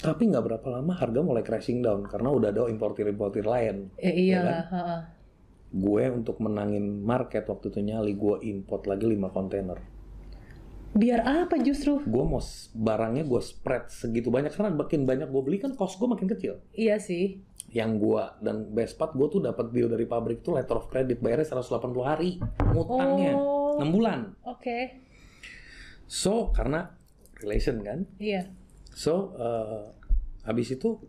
[0.00, 3.92] Tapi nggak berapa lama harga mulai crashing down karena udah ada importir-importir lain.
[4.00, 4.64] Eh, iyalah.
[4.72, 5.00] heeh.
[5.70, 9.78] Gue untuk menangin market waktu itu nyali, gue import lagi 5 kontainer.
[10.90, 12.02] Biar apa justru?
[12.02, 12.42] Gue mau
[12.74, 16.58] barangnya gue spread segitu banyak karena makin banyak gue beli kan cost gue makin kecil.
[16.74, 17.38] Iya sih.
[17.70, 21.22] Yang gue dan best part gue tuh dapat deal dari pabrik tuh letter of credit
[21.22, 22.42] bayarnya 180 hari
[22.74, 23.78] ngutangnya Oh.
[23.78, 24.34] 6 bulan.
[24.42, 24.98] Oke.
[26.10, 26.90] So karena
[27.38, 28.50] relation kan, Iya.
[29.00, 29.84] So, eh,
[30.44, 31.00] habis itu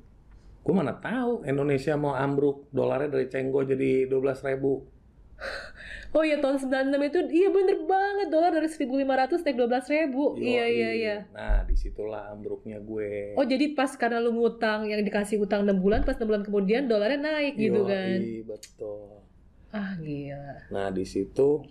[0.63, 4.87] gue mana tahu Indonesia mau ambruk dolarnya dari cenggo jadi 12.000 ribu.
[6.11, 10.43] Oh iya tahun 96 itu iya bener banget dolar dari 1500 naik 12.000.
[10.43, 11.17] Iya iya iya.
[11.31, 13.39] Nah, di situlah ambruknya gue.
[13.39, 16.91] Oh jadi pas karena lu ngutang yang dikasih utang 6 bulan pas 6 bulan kemudian
[16.91, 18.19] dolarnya naik gitu Yoi, kan.
[18.43, 19.23] betul.
[19.71, 20.67] Ah gila.
[20.67, 21.63] Nah, di situ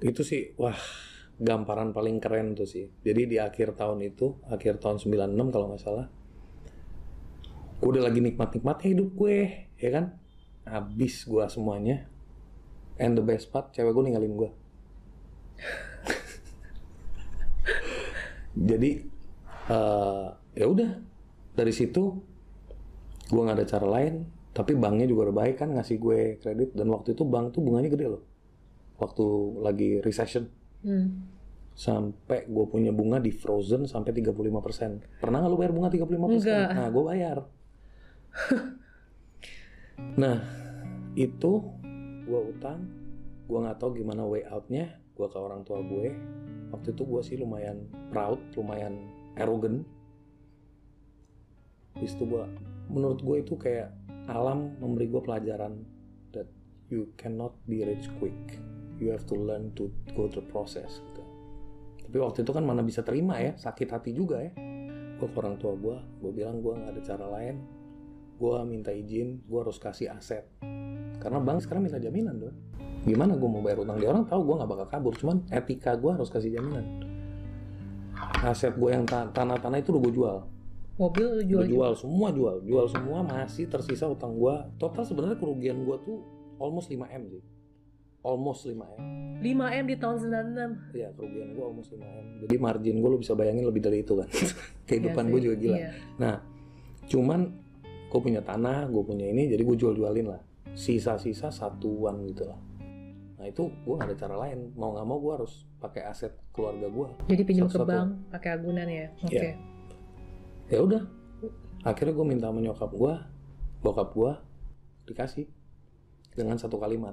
[0.00, 0.80] itu sih wah
[1.40, 2.90] gamparan paling keren tuh sih.
[3.02, 6.06] Jadi di akhir tahun itu, akhir tahun 96 kalau nggak salah.
[7.82, 10.14] Gue udah lagi nikmat-nikmatnya hidup gue, ya kan?
[10.64, 12.06] Habis gue semuanya.
[12.96, 14.50] And the best part, cewek gue ninggalin gue.
[18.70, 18.90] Jadi
[19.70, 20.90] eh, ya udah
[21.54, 22.02] dari situ
[23.30, 26.86] gue nggak ada cara lain tapi banknya juga udah baik kan ngasih gue kredit dan
[26.94, 28.22] waktu itu bank tuh bunganya gede loh
[29.02, 29.24] waktu
[29.58, 30.46] lagi recession
[30.84, 31.32] Hmm.
[31.74, 36.68] sampai gue punya bunga di frozen sampai 35% pernah nggak lu bayar bunga 35% Enggak.
[36.70, 37.38] nah gue bayar.
[40.18, 40.42] Nah
[41.14, 41.52] itu
[42.26, 42.82] gue utang.
[43.46, 44.98] Gue nggak tahu gimana way outnya.
[45.14, 46.10] Gue ke orang tua gue.
[46.74, 48.98] Waktu itu gue sih lumayan proud lumayan
[49.38, 49.86] arrogant.
[51.94, 52.42] Di situ gue
[52.90, 53.94] menurut gue itu kayak
[54.26, 55.86] alam memberi gue pelajaran
[56.34, 56.50] that
[56.90, 58.58] you cannot be rich quick
[59.04, 61.22] you have to learn to go through process gitu.
[62.08, 64.52] tapi waktu itu kan mana bisa terima ya sakit hati juga ya.
[65.20, 67.60] Gue ke orang tua gue gue bilang gue nggak ada cara lain.
[68.40, 70.48] Gue minta izin gue harus kasih aset.
[71.20, 72.56] Karena bank sekarang minta jaminan dong
[73.04, 74.00] gimana gue mau bayar utang?
[74.00, 77.04] Dia orang tahu gue nggak bakal kabur cuman etika gue harus kasih jaminan.
[78.40, 80.36] Aset gue yang ta- tanah-tanah itu udah gue jual.
[80.94, 82.56] Mobil lu jual Gua jual semua jual.
[82.62, 84.70] Jual semua masih tersisa utang gua.
[84.78, 86.22] Total sebenarnya kerugian gua tuh
[86.62, 87.42] almost 5 m sih
[88.24, 88.80] almost 5 m.
[89.44, 90.96] 5 M di tahun 96.
[90.96, 92.24] ya kerugian gua almost 5 m.
[92.48, 94.28] Jadi margin gua lo bisa bayangin lebih dari itu kan.
[94.88, 95.76] Kehidupan Iya sih, juga gila.
[95.76, 95.90] iya.
[96.16, 96.34] nah
[97.04, 97.40] cuman
[98.08, 100.40] gua punya tanah gua punya ini jadi gua jual jualin lah.
[100.74, 102.58] Sisa-sisa satuan gitu lah.
[103.38, 104.72] Nah itu gua nggak ada cara lain.
[104.74, 107.12] Mau nggak mau gua harus pakai aset keluarga gua.
[107.28, 109.12] Jadi pinjam ke bank pakai agunan ya.
[109.20, 109.36] Oke.
[109.36, 109.52] Iya.
[110.72, 111.02] ya udah.
[111.84, 113.14] Akhirnya gue minta sama nyokap gue
[113.84, 114.32] bokap gue
[115.04, 115.44] dikasih
[116.32, 117.12] dengan satu kalimat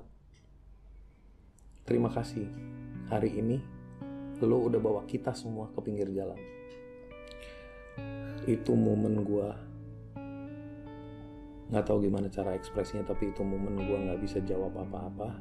[1.91, 2.47] terima kasih.
[3.11, 3.59] Hari ini
[4.39, 6.39] lo udah bawa kita semua ke pinggir jalan.
[8.47, 9.47] Itu momen gue
[11.67, 15.35] nggak tahu gimana cara ekspresinya tapi itu momen gue nggak bisa jawab apa-apa.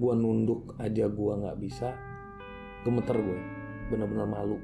[0.00, 1.92] Gue nunduk aja gue nggak bisa.
[2.88, 3.40] Gemeter gue
[3.92, 4.56] bener-bener malu.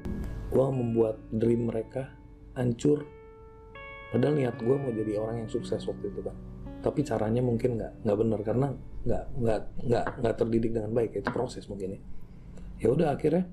[0.49, 2.17] Gue membuat dream mereka
[2.57, 3.05] hancur.
[4.09, 6.33] Padahal niat gue mau jadi orang yang sukses waktu itu kan
[6.79, 8.67] tapi caranya mungkin nggak nggak bener karena
[8.99, 11.99] nggak nggak nggak nggak terdidik dengan baik itu proses mungkin ya.
[12.79, 13.47] Ya udah akhirnya.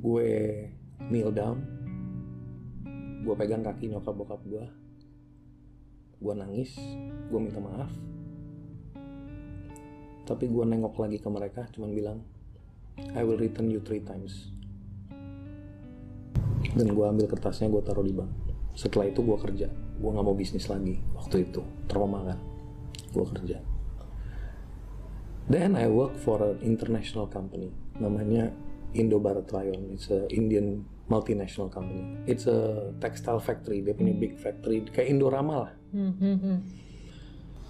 [0.00, 0.28] Gue
[1.08, 1.58] kneel down.
[3.24, 4.64] Gue pegang kaki nyokap bokap gue.
[6.20, 6.72] Gue nangis.
[7.28, 7.92] Gue minta maaf.
[10.26, 12.18] Tapi gue nengok lagi ke mereka cuman bilang
[13.14, 14.52] I will return you three times.
[16.76, 18.32] Dan gue ambil kertasnya gue taruh di bank.
[18.76, 21.64] Setelah itu gue kerja gue nggak mau bisnis lagi waktu itu.
[21.88, 22.38] Trauma kan
[23.12, 23.58] gue kerja.
[25.46, 27.70] Then I work for an international company.
[27.96, 28.50] Namanya
[28.92, 32.02] Indo Bharat Rayon it's a Indian multinational company.
[32.26, 33.80] It's a textile factory.
[33.80, 34.82] Dia punya big factory.
[34.90, 35.72] Kayak Indorama lah.
[35.94, 36.58] Hmm, hmm, hmm.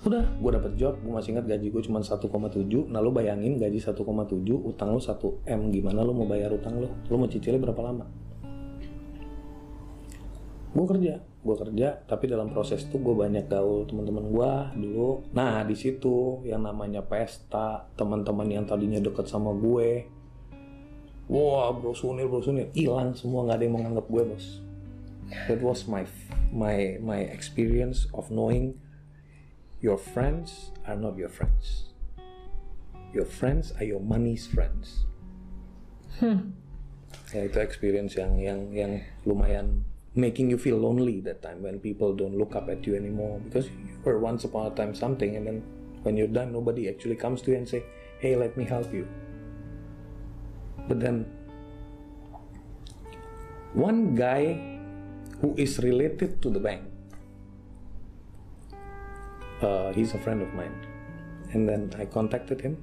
[0.06, 0.94] udah gue dapet job.
[0.98, 2.26] Gue masih ingat gaji gue cuma 1,7
[2.90, 4.02] nah lo bayangin gaji 1,7
[4.66, 5.14] utang lo 1
[5.46, 5.60] M.
[5.70, 8.25] Gimana lo mau bayar utang lo lo mau cicilnya berapa lama
[10.76, 11.14] gue kerja
[11.46, 15.22] gue kerja tapi dalam proses itu gue banyak gaul teman-teman gue dulu.
[15.30, 20.10] Nah di situ yang namanya pesta teman-teman yang tadinya deket sama gue.
[21.30, 22.74] Wah bro Sunil bro Sunil.
[22.74, 24.46] Hilang semua nggak ada yang mau nganggap gue bos.
[25.46, 26.02] That was my
[26.50, 28.74] my my experience of knowing
[29.78, 31.94] your friends are not your friends.
[33.14, 35.06] Your friends are your money's friends.
[37.34, 42.16] Ya itu experience yang yang yang lumayan making you feel lonely that time when people
[42.16, 45.46] don't look up at you anymore because you were once upon a time something and
[45.46, 45.62] then
[46.02, 47.84] when you're done nobody actually comes to you and say
[48.20, 49.06] hey let me help you
[50.88, 51.28] but then
[53.76, 54.56] one guy
[55.40, 56.80] who is related to the bank.
[59.60, 60.72] Uh, he's a friend of mine.
[61.52, 62.80] And then I contacted him.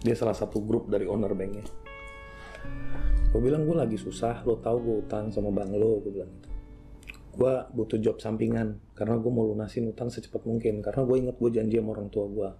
[0.00, 1.68] Dia salah satu grup dari owner banknya.
[3.30, 6.32] Gue bilang gue lagi susah, lo tau gue utang sama bank lo, gue bilang.
[7.40, 11.50] Gue butuh job sampingan karena gue mau lunasin utang secepat mungkin karena gue inget gue
[11.56, 12.50] janji sama orang tua gue.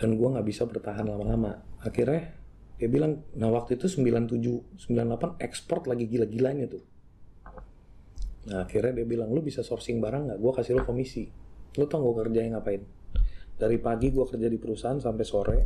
[0.00, 1.60] Dan gue nggak bisa bertahan lama-lama.
[1.84, 2.32] Akhirnya
[2.80, 4.40] dia bilang, nah waktu itu 97,
[4.88, 6.80] 98 ekspor lagi gila-gilanya tuh.
[8.48, 10.38] Nah akhirnya dia bilang, lu bisa sourcing barang nggak?
[10.40, 11.28] Gue kasih lo komisi.
[11.76, 12.80] Lu tau gue kerjain ngapain?
[13.60, 15.58] Dari pagi gue kerja di perusahaan sampai sore.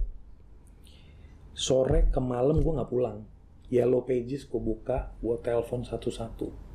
[1.55, 3.23] Sore ke malam gue nggak pulang.
[3.71, 6.72] Yellow Pages gue buka, gue telepon satu-satu.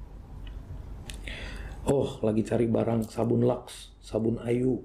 [1.87, 4.83] Oh, lagi cari barang sabun Lux, sabun Ayu,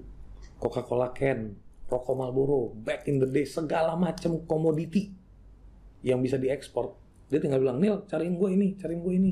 [0.55, 1.51] Coca-Cola Can,
[1.91, 5.11] rokok Marlboro, back in the day, segala macam komoditi
[5.99, 6.95] yang bisa diekspor.
[7.27, 9.31] Dia tinggal bilang, Nil, cariin gue ini, cariin gue ini.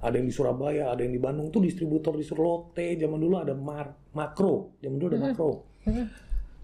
[0.00, 3.52] Ada yang di Surabaya, ada yang di Bandung tuh distributor di Lotte, zaman dulu ada
[3.52, 5.52] Mar Makro, zaman dulu ada Makro.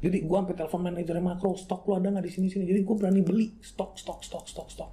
[0.01, 2.65] Jadi gue sampai telepon manajernya Makro, stok lo ada nggak di sini sini.
[2.65, 4.91] Jadi gue berani beli stok, stok, stok, stok, stok.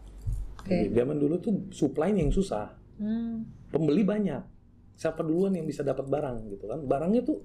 [0.67, 3.47] Jadi, zaman dulu tuh supply yang susah, Hmm.
[3.71, 4.58] pembeli banyak.
[4.99, 6.83] Siapa duluan yang bisa dapat barang gitu kan?
[6.83, 7.39] Barangnya tuh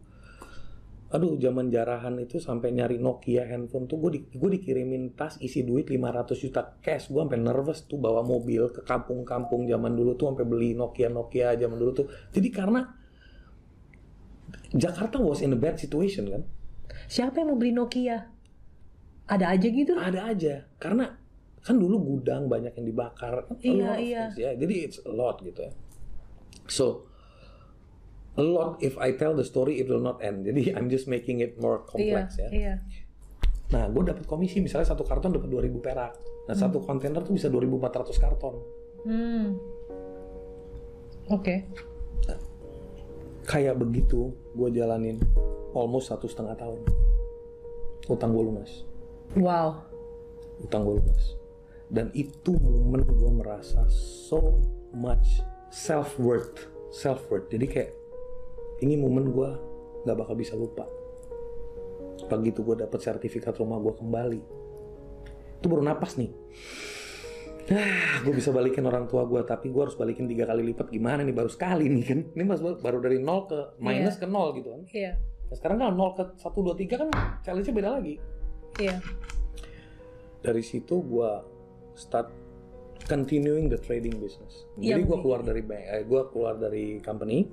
[1.15, 5.63] aduh zaman jarahan itu sampai nyari Nokia handphone tuh gue di, gue dikirimin tas isi
[5.63, 10.35] duit 500 juta cash gue sampai nervous tuh bawa mobil ke kampung-kampung zaman dulu tuh
[10.35, 12.83] sampai beli Nokia Nokia zaman dulu tuh jadi karena
[14.75, 16.43] Jakarta was in a bad situation kan
[17.07, 18.27] Siapa yang mau beli Nokia?
[19.31, 19.95] Ada aja gitu?
[19.95, 21.15] ada aja karena
[21.63, 24.23] kan dulu gudang banyak yang dibakar kan Iya, iya.
[24.35, 24.51] things, ya.
[24.59, 25.73] jadi it's a lot gitu ya
[26.67, 27.07] so
[28.35, 30.47] a lot if I tell the story it will not end.
[30.47, 32.49] Jadi I'm just making it more complex iya, ya.
[32.51, 32.75] iya.
[33.73, 36.13] nah gue dapat komisi misalnya satu karton dapat 2000 perak.
[36.47, 38.55] Nah satu kontainer tuh bisa 2400 karton.
[39.05, 39.47] Hmm.
[41.31, 41.65] Oke.
[43.45, 45.21] kayak begitu gue jalanin
[45.77, 46.81] almost satu setengah tahun.
[48.09, 48.89] Utang gue lunas.
[49.37, 49.85] Wow.
[50.63, 51.25] utang gue lunas.
[51.93, 54.63] Dan itu momen gue merasa so
[54.95, 55.43] much
[55.75, 57.91] self worth self worth jadi kayak
[58.85, 59.49] ini momen gue
[60.05, 60.85] nggak bakal bisa lupa
[62.29, 64.41] begitu gue dapet sertifikat rumah gue kembali
[65.61, 66.33] itu baru napas nih
[67.65, 71.25] Ah, gue bisa balikin orang tua gue, tapi gue harus balikin tiga kali lipat gimana
[71.25, 72.21] nih baru sekali nih kan?
[72.37, 74.85] Ini mas baru dari nol ke minus ke nol gitu kan?
[74.93, 75.17] Iya.
[75.49, 77.09] Nah, sekarang kan nol ke satu dua tiga kan
[77.41, 78.21] challenge-nya beda lagi.
[78.77, 79.01] Iya.
[80.45, 81.41] dari situ gua
[81.97, 82.29] start
[83.09, 84.69] continuing the trading business.
[84.77, 85.21] Iya, Jadi bener.
[85.25, 87.49] keluar dari bank, eh, gua keluar dari company.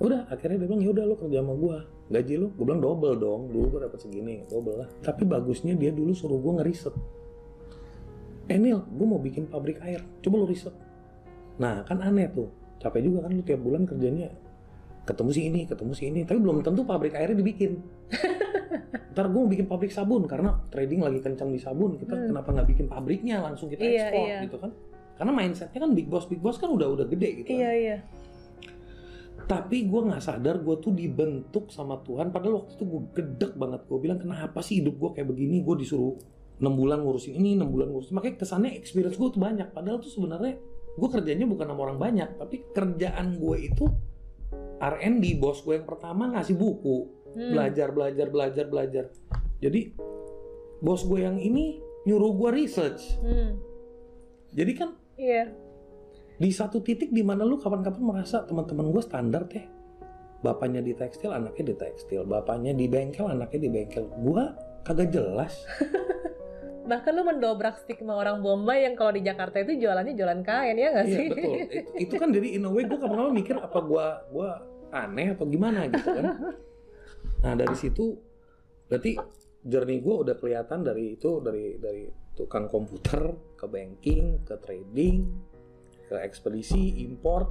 [0.00, 1.84] Udah, akhirnya dia bilang ya udah lo kerja sama gua.
[2.08, 3.40] Gaji lo, gua bilang double dong.
[3.52, 4.88] Dulu gua dapat segini, double lah.
[5.04, 6.96] Tapi bagusnya dia dulu suruh gua ngeriset.
[8.48, 10.00] Eh Nil, gua mau bikin pabrik air.
[10.24, 10.72] Coba lo riset.
[11.60, 12.48] Nah, kan aneh tuh.
[12.80, 14.32] Capek juga kan lu tiap bulan kerjanya
[15.04, 17.76] ketemu si ini, ketemu si ini, tapi belum tentu pabrik airnya dibikin.
[19.12, 21.98] Ntar gue mau bikin pabrik sabun karena trading lagi kencang di sabun.
[21.98, 22.26] Kita Hmm.
[22.30, 24.38] kenapa nggak bikin pabriknya langsung kita Iya, ekspor iya.
[24.46, 24.70] gitu kan?
[25.18, 27.48] Karena mindsetnya kan big boss big boss kan udah udah gede gitu.
[27.52, 27.76] Iya, kan.
[27.76, 27.96] iya.
[29.50, 32.30] Tapi gue nggak sadar gue tuh dibentuk sama Tuhan.
[32.30, 33.82] Padahal waktu itu gue gedek banget.
[33.90, 35.66] Gue bilang kenapa sih hidup gue kayak begini?
[35.66, 36.14] Gue disuruh
[36.62, 38.14] 6 bulan ngurusin ini, 6 bulan ngurusin.
[38.14, 39.74] Makanya kesannya experience gue tuh banyak.
[39.74, 40.54] Padahal tuh sebenarnya
[40.94, 42.38] gue kerjanya bukan sama orang banyak.
[42.38, 43.90] Tapi kerjaan gue itu
[44.78, 45.24] R&D.
[45.42, 47.54] Bos gue yang pertama ngasih buku Hmm.
[47.54, 49.04] belajar belajar belajar belajar
[49.62, 49.94] jadi
[50.82, 53.54] bos gue yang ini nyuruh gue research Hmm.
[54.50, 55.54] jadi kan Iya.
[56.40, 59.60] Di satu titik di mana lu kapan-kapan merasa teman-teman gue standar teh.
[60.40, 62.24] Bapaknya di tekstil anaknya di tekstil.
[62.24, 64.08] Bapaknya di bengkel anaknya di bengkel.
[64.24, 64.40] Gue
[64.80, 65.52] kagak jelas.
[66.90, 70.88] Bahkan lu mendobrak stigma orang Bombay yang kalau di Jakarta itu jualannya jualan kain ya
[70.96, 71.26] nggak iya sih?
[71.28, 71.54] betul.
[71.60, 74.50] It- itu kan jadi in a way gue kapan-kapan mikir apa gue gua
[74.90, 76.24] aneh atau gimana gitu kan?
[77.44, 78.16] Nah dari situ
[78.88, 79.20] berarti
[79.60, 83.28] journey gue udah kelihatan dari itu dari dari tukang komputer
[83.60, 85.28] ke banking ke trading
[86.10, 87.46] ke ekspedisi import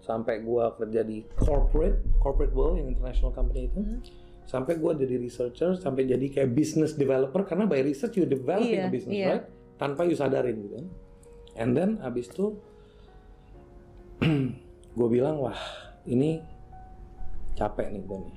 [0.00, 4.02] sampai gue kerja di corporate corporate world yang international company itu Hmm.
[4.42, 8.90] sampai gue jadi researcher sampai jadi kayak business developer karena by research you developing Iya,
[8.90, 9.28] a business iya.
[9.30, 9.46] right
[9.78, 10.86] tanpa you sadarin gitu kan.
[11.54, 12.58] and then abis itu
[14.98, 15.56] gue bilang wah
[16.04, 16.42] ini
[17.54, 18.36] capek nih gue nih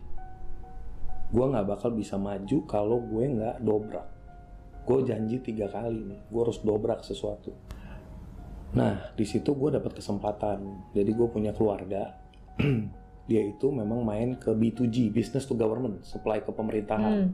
[1.34, 4.06] gue nggak bakal bisa maju kalau gue nggak dobrak
[4.84, 7.56] gue janji tiga kali nih gue harus dobrak sesuatu
[8.74, 12.18] nah di situ gue dapat kesempatan jadi gue punya keluarga
[13.30, 17.32] dia itu memang main ke B2G business to government supply ke pemerintahan Hmm.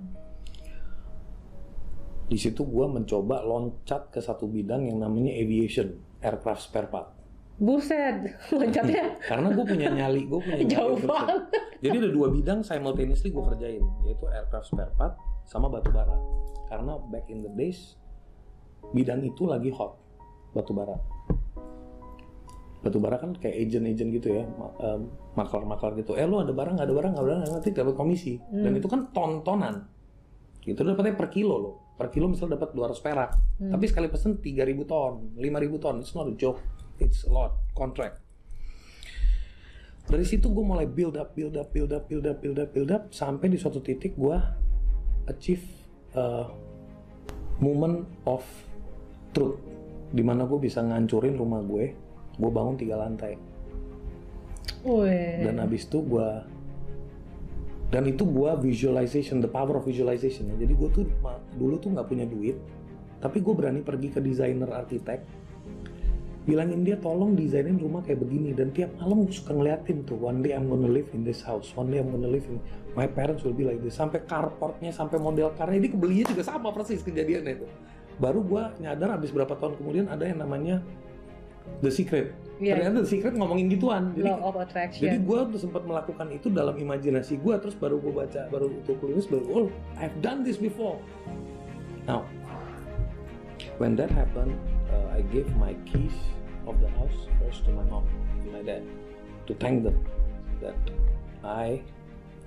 [2.30, 7.10] di situ gue mencoba loncat ke satu bidang yang namanya aviation aircraft spare part.
[7.60, 8.24] Buset,
[8.56, 11.42] loncatnya Karena gue punya nyali, gue punya nyali jauh banget.
[11.84, 16.16] Jadi ada dua bidang simultaneously gue kerjain, yaitu aircraft spare part sama batu bara.
[16.70, 17.98] Karena back in the days
[18.94, 19.98] bidang itu lagi hot,
[20.54, 20.96] batu bara.
[22.80, 24.48] Batu bara kan kayak agent-agent gitu ya,
[24.80, 26.16] em, maklar-maklar gitu.
[26.16, 28.40] Eh lu ada barang, nggak ada barang, nggak ada barang, nanti dapat komisi.
[28.52, 29.84] Dan itu kan tontonan.
[30.64, 31.76] Itu dapatnya per kilo loh.
[32.00, 33.32] Per kilo misal dapat 200 perak.
[33.60, 35.96] Tapi sekali pesen 3000 ton, 5000 ton.
[36.00, 36.64] It's not a joke.
[37.04, 38.24] It's a lot contract.
[40.10, 42.90] Dari situ gue mulai build up, build up, build up, build up, build up, build
[42.90, 44.34] up sampai di suatu titik gue
[45.30, 45.62] achieve
[46.18, 46.50] uh,
[47.62, 48.42] moment of
[49.38, 49.62] truth
[50.10, 51.94] di mana gue bisa ngancurin rumah gue,
[52.40, 53.36] gue bangun tiga lantai
[54.88, 55.44] Wih.
[55.44, 56.30] dan habis itu gue
[57.90, 60.56] dan itu gue visualization, the power of visualization ya.
[60.62, 61.06] Jadi gue tuh
[61.58, 62.54] dulu tuh nggak punya duit,
[63.18, 65.26] tapi gue berani pergi ke desainer arsitek,
[66.46, 70.46] bilangin dia tolong desainin rumah kayak begini dan tiap malam gue suka ngeliatin tuh one
[70.46, 72.62] day I'm gonna live in this house, one day I'm gonna live in
[72.94, 73.98] my parents will be like this.
[73.98, 77.66] Sampai carportnya, sampai model karnya ini kebelinya juga sama persis kejadiannya itu.
[78.22, 80.86] Baru gue nyadar habis berapa tahun kemudian ada yang namanya
[81.80, 82.36] The Secret.
[82.60, 82.76] Iya.
[82.76, 84.12] Ternyata The Secret ngomongin gituan.
[84.14, 85.04] Jadi Law of attraction.
[85.08, 88.92] jadi gue tuh sempat melakukan itu dalam imajinasi gue, terus baru gue baca, baru itu
[89.00, 91.00] tulis, baru oh, I've done this before.
[92.04, 92.28] Now,
[93.80, 94.60] when that happened,
[94.92, 96.16] uh, I gave my keys
[96.68, 98.04] of the house first to my mom
[98.44, 98.84] and my dad
[99.48, 99.96] to thank them
[100.60, 100.76] that
[101.42, 101.80] I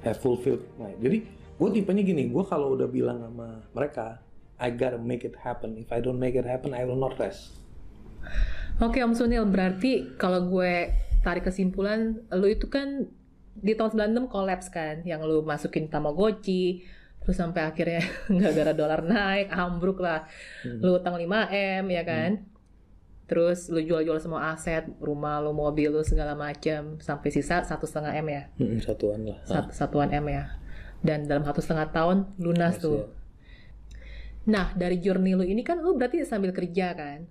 [0.04, 0.92] have fulfilled my.
[1.00, 1.24] Jadi
[1.56, 4.20] gue tipenya gini, gue kalau udah bilang sama mereka,
[4.60, 5.80] I gotta make it happen.
[5.80, 7.56] If I don't make it happen, I will not rest.
[8.82, 10.90] Oke Om Sunil, berarti kalau gue
[11.22, 13.06] tarik kesimpulan, lu itu kan
[13.54, 16.82] di tahun 96 kolaps kan, yang lu masukin Tamagotchi,
[17.22, 20.26] terus sampai akhirnya nggak gara dolar naik, ambruk lah,
[20.66, 22.42] lu utang 5M ya kan,
[23.30, 28.18] terus lu jual-jual semua aset, rumah lu, mobil lu segala macam, sampai sisa satu setengah
[28.18, 29.38] M ya, Hmm, satuan lah.
[29.46, 30.58] satu satuan M ya,
[31.06, 32.98] dan dalam satu setengah tahun lunas Yes, tuh.
[32.98, 33.06] ya.
[34.42, 37.30] Nah, dari journey lu ini kan lu berarti sambil kerja kan?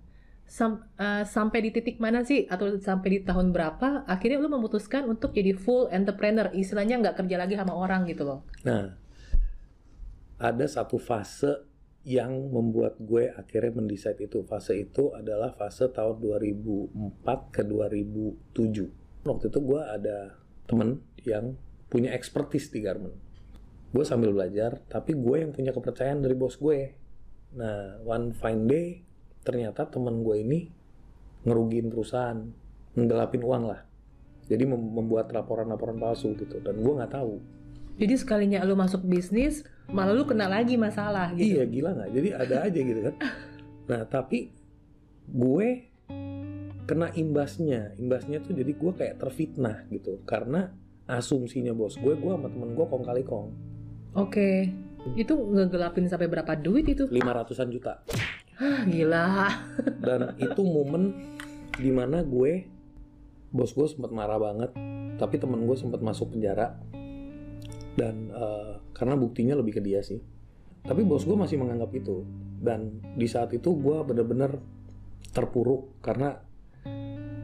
[0.51, 5.07] Sam- eh, sampai di titik mana sih atau sampai di tahun berapa akhirnya lu memutuskan
[5.07, 8.99] untuk jadi full entrepreneur istilahnya nggak kerja lagi sama orang gitu loh Nah,
[10.41, 14.41] ada satu fase yang membuat gue akhirnya mendesain itu.
[14.41, 19.21] Fase itu adalah fase tahun 2004 ke 2007.
[19.21, 20.33] Waktu itu gue ada
[20.65, 21.53] temen yang
[21.93, 23.13] punya expertise di garment.
[23.93, 26.97] Gue sambil belajar, tapi gue yang punya kepercayaan dari bos gue.
[27.53, 28.87] Nah, one fine day,
[29.41, 30.59] ternyata temen gue ini
[31.41, 32.37] ngerugiin perusahaan,
[32.93, 33.81] menggelapin uang lah.
[34.45, 37.39] Jadi mem- membuat laporan-laporan palsu gitu, dan gue nggak tahu.
[37.93, 42.09] jadi sekalinya lu masuk bisnis malah lu kena lagi masalah gitu Iya gila nggak?
[42.09, 43.15] Jadi ada aja gitu kan.
[43.91, 44.49] Nah tapi
[45.27, 45.67] gue
[46.83, 47.93] kena imbasnya.
[47.95, 50.23] Imbasnya tuh jadi gue kayak terfitnah gitu.
[50.23, 50.71] Karena
[51.05, 53.47] asumsinya bos gue, gue sama temen gue kong kali kong.
[54.11, 54.49] oke
[55.17, 57.93] itu ngegelapin sampai berapa duit itu 500an juta.
[58.91, 59.25] Gila
[60.05, 61.33] Dan itu momen
[61.77, 62.67] di mana gue,
[63.49, 64.71] bos gue sempat marah banget.
[65.17, 66.77] Tapi temen gue sempat masuk penjara.
[67.97, 70.21] Dan eh, karena buktinya lebih ke dia sih.
[70.81, 72.25] Tapi bos gue masih menganggap itu.
[72.61, 74.61] Dan di saat itu gue bener-bener
[75.31, 76.37] terpuruk karena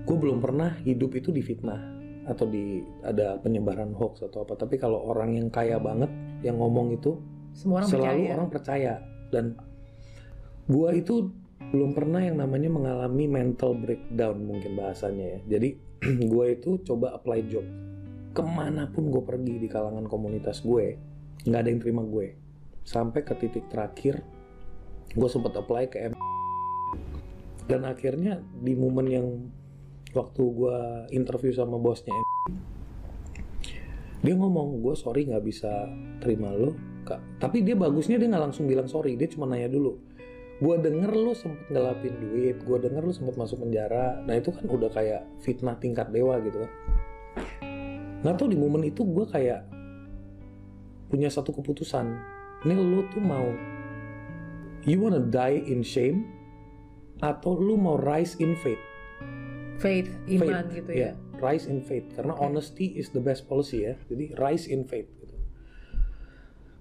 [0.07, 4.59] gue belum pernah hidup itu difitnah atau di ada penyebaran hoax atau apa.
[4.59, 6.11] Tapi kalau orang yang kaya banget
[6.43, 7.17] yang ngomong itu
[7.57, 8.93] semua orang selalu percaya orang percaya
[9.33, 9.45] dan
[10.67, 11.31] gua itu
[11.73, 15.57] belum pernah yang namanya mengalami mental breakdown mungkin bahasanya ya.
[15.57, 15.69] Jadi
[16.31, 17.65] gua itu coba apply job.
[18.31, 20.93] Ke mana pun gue pergi di kalangan komunitas gue
[21.49, 22.37] nggak ada yang terima gue.
[22.85, 24.21] Sampai ke titik terakhir
[25.17, 26.13] gue sempat apply ke M.
[27.65, 29.27] Dan akhirnya di momen yang
[30.13, 30.77] waktu gue
[31.17, 32.27] interview sama bosnya M
[34.25, 35.69] dia ngomong gue sorry nggak bisa
[36.19, 36.73] terima lo
[37.05, 37.39] Kak.
[37.39, 39.95] tapi dia bagusnya dia nggak langsung bilang sorry dia cuma nanya dulu
[40.57, 44.25] gue denger lu sempet ngelapin duit gue denger lu sempet masuk penjara.
[44.25, 46.71] Nah itu kan udah kayak fitnah tingkat dewa gitu kan.
[48.25, 49.69] Nggak tahu di momen itu gue kayak
[51.13, 52.09] punya satu keputusan.
[52.65, 53.45] Ini lu tuh mau
[54.89, 56.25] you wanna die in shame
[57.21, 58.81] atau lu mau rise in faith?
[59.77, 60.97] Faith iman faith, gitu ya?
[60.97, 62.09] yeah, rise in faith.
[62.17, 62.41] Karena Oke.
[62.41, 63.93] honesty is the best policy ya.
[64.09, 65.37] Jadi rise in faith gitu.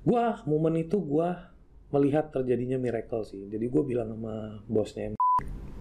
[0.01, 1.56] Gua momen itu gua
[1.95, 5.15] melihat terjadinya miracle sih jadi gua bilang sama bosnya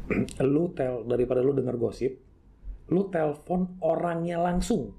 [0.53, 2.21] lu tel daripada lu dengar gosip
[2.93, 4.93] lu telepon orangnya langsung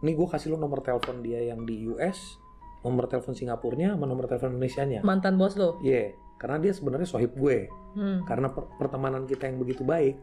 [0.00, 2.40] ini gue kasih lu nomor telepon dia yang di US
[2.80, 7.36] nomor telepon Singapurnya sama nomor telepon Indonesia-nya mantan bos lo Iya, karena dia sebenarnya sohib
[7.36, 8.24] gue hmm.
[8.24, 10.16] karena per- pertemanan kita yang begitu baik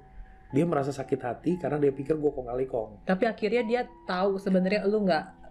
[0.53, 3.09] dia merasa sakit hati karena dia pikir gue kong kali kong.
[3.09, 5.42] Tapi akhirnya dia tahu sebenarnya lu nggak.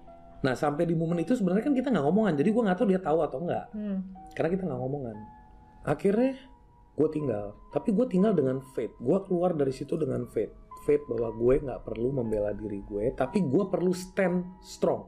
[0.43, 3.01] Nah sampai di momen itu sebenarnya kan kita nggak ngomongan, jadi gue nggak tahu dia
[3.03, 3.99] tahu atau nggak, Hmm.
[4.35, 5.17] karena kita nggak ngomongan.
[5.87, 6.35] Akhirnya
[6.99, 8.93] gue tinggal, tapi gue tinggal dengan faith.
[8.99, 10.51] Gue keluar dari situ dengan faith,
[10.83, 15.07] faith bahwa gue nggak perlu membela diri gue, tapi gue perlu stand strong.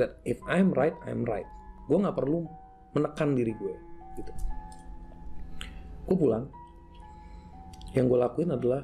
[0.00, 1.48] That if I'm right, I'm right.
[1.88, 2.48] Gue nggak perlu
[2.96, 3.74] menekan diri gue,
[4.16, 4.32] gitu.
[6.08, 6.48] Gue pulang.
[7.92, 8.82] Yang gue lakuin adalah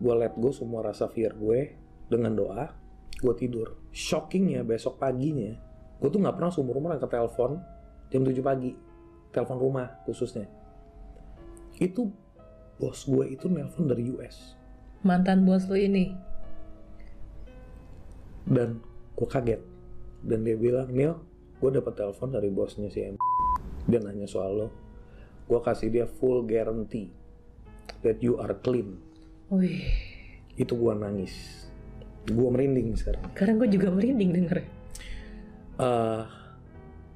[0.00, 1.76] gue let go semua rasa fear gue
[2.08, 2.72] dengan doa.
[3.20, 3.76] Gue tidur.
[3.92, 5.52] Shockingnya besok paginya,
[6.00, 7.60] gue tuh nggak pernah seumur umur angkat telepon
[8.08, 8.72] jam 7 pagi.
[9.30, 10.50] Telepon rumah khususnya.
[11.78, 12.10] Itu
[12.80, 14.56] bos gue itu nelpon dari US.
[15.06, 16.12] Mantan bos lu ini.
[18.48, 18.82] Dan
[19.14, 19.62] gue kaget.
[20.20, 21.16] Dan dia bilang, Neil,
[21.60, 23.16] gue dapat telepon dari bosnya si M.
[23.88, 24.68] Dia nanya soal lo.
[25.48, 27.08] Gue kasih dia full guarantee
[28.04, 29.00] that you are clean.
[29.48, 29.88] Wih,
[30.56, 31.66] Itu gue nangis.
[32.28, 33.22] Gue merinding sekarang.
[33.32, 34.58] sekarang gue juga merinding denger.
[35.80, 36.22] eh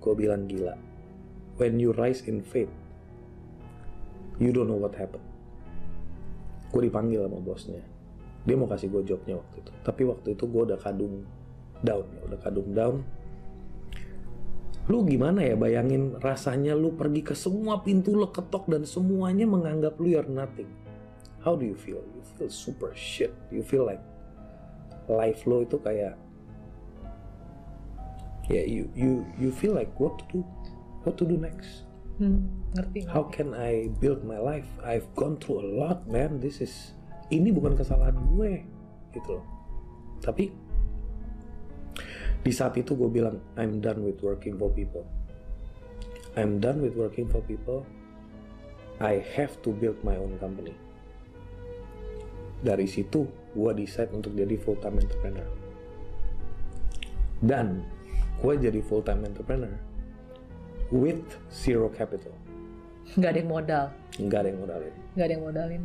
[0.01, 0.77] gue bilang gila.
[1.61, 2.73] When you rise in faith,
[4.41, 5.25] you don't know what happened.
[6.73, 7.81] Gue dipanggil sama bosnya.
[8.45, 9.73] Dia mau kasih gue jobnya waktu itu.
[9.81, 11.25] Tapi waktu itu gue udah kadung
[11.81, 12.97] down ya, udah kadung down.
[14.85, 19.97] Lu gimana ya bayangin rasanya lu pergi ke semua pintu lo ketok dan semuanya menganggap
[19.97, 20.69] lu you're nothing.
[21.41, 22.05] How do you feel?
[22.05, 23.33] You feel super shit.
[23.49, 24.01] You feel like
[25.09, 26.17] life lo itu kayak
[28.49, 30.41] ya you you you feel like what to do
[31.05, 31.85] what to do next?
[32.15, 32.47] Hmm,
[32.79, 33.11] ngerti.
[33.11, 34.69] how can I build my life?
[34.87, 36.39] I've gone through a lot man.
[36.39, 36.95] This is
[37.33, 38.63] ini bukan kesalahan gue
[39.11, 39.45] gitu loh.
[40.23, 40.55] Tapi
[42.45, 45.03] di saat itu gue bilang I'm done with working for people.
[46.39, 47.83] I'm done with working for people.
[49.03, 50.75] I have to build my own company.
[52.63, 55.49] Dari situ gue decide untuk jadi full time entrepreneur.
[57.39, 57.87] Dan
[58.43, 59.75] gue jadi full time entrepreneur
[60.91, 61.23] with
[61.55, 62.35] zero capital.
[63.15, 63.87] Nggak ada yang modal.
[64.15, 64.95] nggak ada yang modalin.
[65.15, 65.83] Nggak ada yang modalin.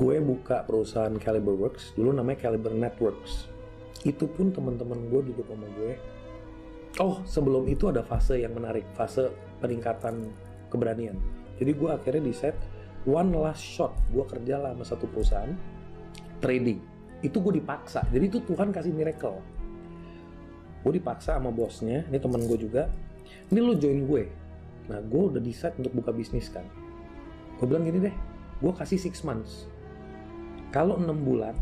[0.00, 3.52] gue buka perusahaan Caliber Works dulu namanya Caliber Networks.
[4.00, 5.92] Itu pun teman-teman gue duduk sama gue.
[6.98, 7.20] Oh.
[7.28, 9.28] Sebelum itu ada fase yang menarik fase
[9.60, 10.32] peningkatan
[10.72, 11.20] keberanian.
[11.60, 12.56] Jadi gue akhirnya di set
[13.04, 15.52] one last shot gue kerja lah sama satu perusahaan
[16.40, 16.80] trading.
[17.20, 18.08] Itu gue dipaksa.
[18.08, 19.38] Jadi itu Tuhan kasih miracle.
[20.80, 22.88] Gue dipaksa sama bosnya ini teman gue juga.
[23.52, 24.24] Ini lo join gue.
[24.88, 26.64] Nah gue udah decide untuk buka bisnis kan.
[27.60, 28.16] Gue bilang gini deh
[28.60, 29.68] gue kasih six months.
[30.72, 31.56] Kalau enam bulan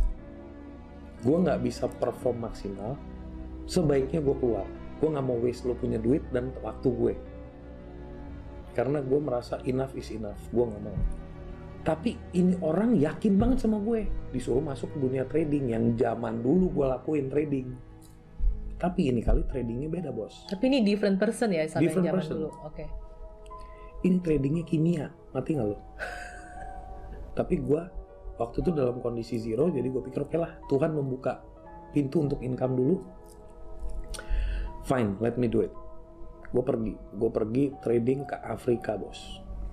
[1.26, 2.94] gue nggak bisa perform maksimal
[3.66, 4.66] sebaiknya gue keluar.
[5.02, 7.14] Gue nggak mau waste lo punya duit dan waktu gue.
[8.78, 10.38] Karena gue merasa enough is enough.
[10.54, 10.98] Gue nggak mau
[11.78, 14.04] tapi ini orang yakin banget sama gue.
[14.30, 17.68] Disuruh masuk ke dunia trading yang zaman dulu gue lakuin trading.
[18.78, 20.46] Tapi ini kali tradingnya beda bos.
[20.46, 22.36] Tapi ini different person ya sama Different yang zaman person.
[22.38, 22.50] dulu.
[22.62, 22.84] Oke.
[23.98, 25.06] ini tradingnya kimia.
[25.34, 25.74] Mati nggak lo
[27.38, 27.82] tapi gue
[28.34, 31.42] waktu itu dalam kondisi zero jadi gue pikir oke lah Tuhan membuka
[31.90, 32.96] pintu untuk income dulu.
[34.84, 35.74] Fine let me do it.
[36.48, 36.94] Gue pergi.
[37.12, 39.18] Gue pergi trading ke Afrika bos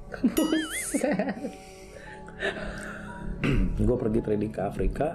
[3.85, 5.07] gue pergi trading ke Afrika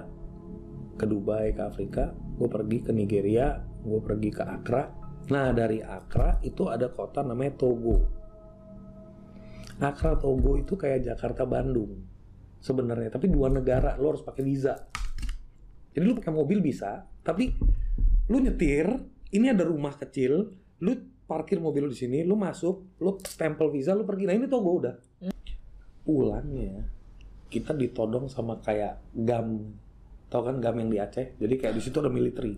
[0.97, 2.13] ke Dubai ke Afrika.
[2.13, 4.83] Gue pergi ke Nigeria gue pergi ke Accra.
[5.33, 7.97] Nah dari Accra itu ada kota namanya Togo.
[9.81, 12.05] Accra Togo itu kayak Jakarta Bandung
[12.61, 13.97] sebenarnya tapi dua negara.
[13.97, 14.77] Lo harus pakai visa.
[15.91, 17.53] Jadi lu pakai mobil bisa tapi
[18.29, 18.87] lu nyetir
[19.33, 20.91] ini ada rumah kecil lu
[21.27, 24.29] parkir mobil lu di sini lu masuk lu stempel visa lu pergi.
[24.29, 24.95] Nah ini Togo udah.
[26.01, 27.00] Pulangnya
[27.51, 29.75] kita ditodong sama kayak gam.
[30.31, 31.35] Tau kan gam yang di Aceh?
[31.35, 32.55] Jadi kayak di situ ada military.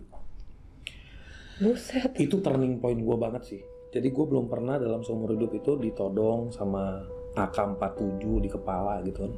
[1.54, 2.14] Buset.
[2.18, 3.60] itu turning point gue banget sih.
[3.90, 7.02] Jadi gue belum pernah dalam seumur hidup itu ditodong sama
[7.34, 9.32] AK-47 di kepala gitu kan.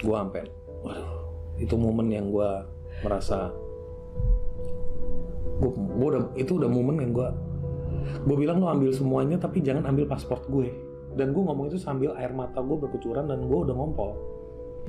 [0.00, 0.42] Gue sampai
[0.84, 1.12] waduh
[1.56, 2.50] itu momen yang gue
[3.00, 3.48] merasa
[5.60, 7.28] gue, udah itu udah momen yang gue
[8.28, 10.72] gue bilang lo ambil semuanya tapi jangan ambil paspor gue.
[11.14, 14.33] Dan gue ngomong itu sambil air mata gue berkucuran dan gue udah ngompol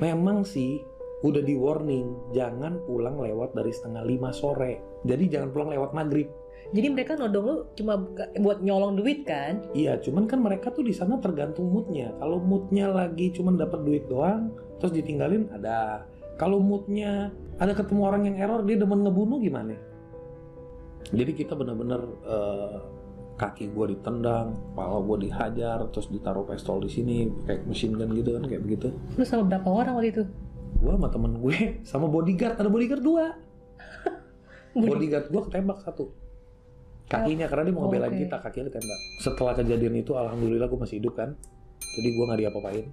[0.01, 0.83] memang sih
[1.23, 6.29] udah di warning jangan pulang lewat dari setengah lima sore jadi jangan pulang lewat maghrib
[6.73, 7.93] Jadi mereka nodong lu cuma
[8.41, 9.61] buat nyolong duit kan?
[9.77, 12.09] Iya, cuman kan mereka tuh di sana tergantung moodnya.
[12.17, 14.49] Kalau moodnya lagi cuman dapat duit doang,
[14.81, 16.09] terus ditinggalin ada.
[16.41, 17.29] Kalau moodnya
[17.61, 19.77] ada ketemu orang yang error, dia demen ngebunuh gimana?
[21.13, 22.77] Jadi kita bener-bener eh,
[23.36, 28.31] kaki gue ditendang, kepala gue dihajar, terus ditaruh pistol di sini, kayak mesin gun gitu
[28.31, 28.88] kan, kayak begitu.
[29.13, 30.23] Lu sama berapa orang waktu itu?
[30.75, 31.57] gue sama temen gue
[31.88, 33.25] sama bodyguard ada bodyguard dua.
[34.75, 35.31] Bodyguard.
[35.31, 36.11] Gue ketembak satu.
[37.05, 38.21] Kakinya karena dia mau Oh, ngebelain oke.
[38.27, 38.99] kita kakinya ditembak.
[39.17, 41.31] Setelah kejadian itu alhamdulillah gue masih hidup kan.
[41.95, 42.86] Jadi gue nggak diapa-apain.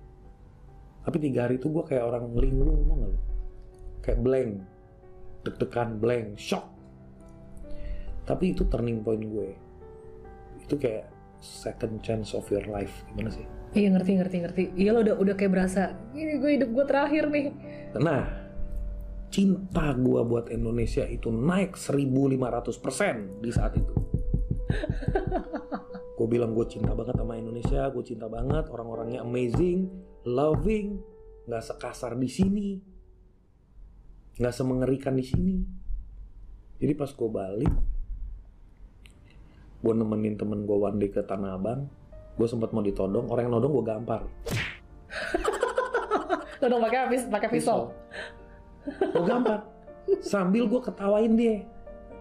[1.02, 3.18] Tapi tiga hari itu gue kayak orang linglung tau lu?
[3.98, 4.50] Kayak blank.
[5.42, 6.70] Deg-degan blank shock.
[8.22, 9.50] Tapi itu turning point gue
[10.62, 11.10] itu kayak
[11.42, 14.62] second chance of your life gimana sih Iya ngerti ngerti ngerti.
[14.76, 17.56] Iya lo udah udah kayak berasa ini gue hidup gue terakhir nih.
[17.96, 18.28] Nah,
[19.32, 23.94] cinta gua buat Indonesia itu naik 1500% di saat itu.
[26.20, 29.88] gue bilang gue cinta banget sama Indonesia, gue cinta banget orang-orangnya amazing,
[30.28, 31.00] loving,
[31.48, 32.68] nggak sekasar di sini,
[34.36, 35.56] nggak semengerikan di sini.
[36.76, 37.72] Jadi pas gue balik,
[39.82, 41.90] gue nemenin temen gue one day ke Tanah Abang,
[42.38, 44.22] gue sempat mau ditodong, orang yang nodong gue gampar.
[46.62, 47.90] Lo dong pakai habis pakai pisau.
[48.86, 49.66] Gue gampar.
[50.22, 51.66] Sambil gue ketawain dia.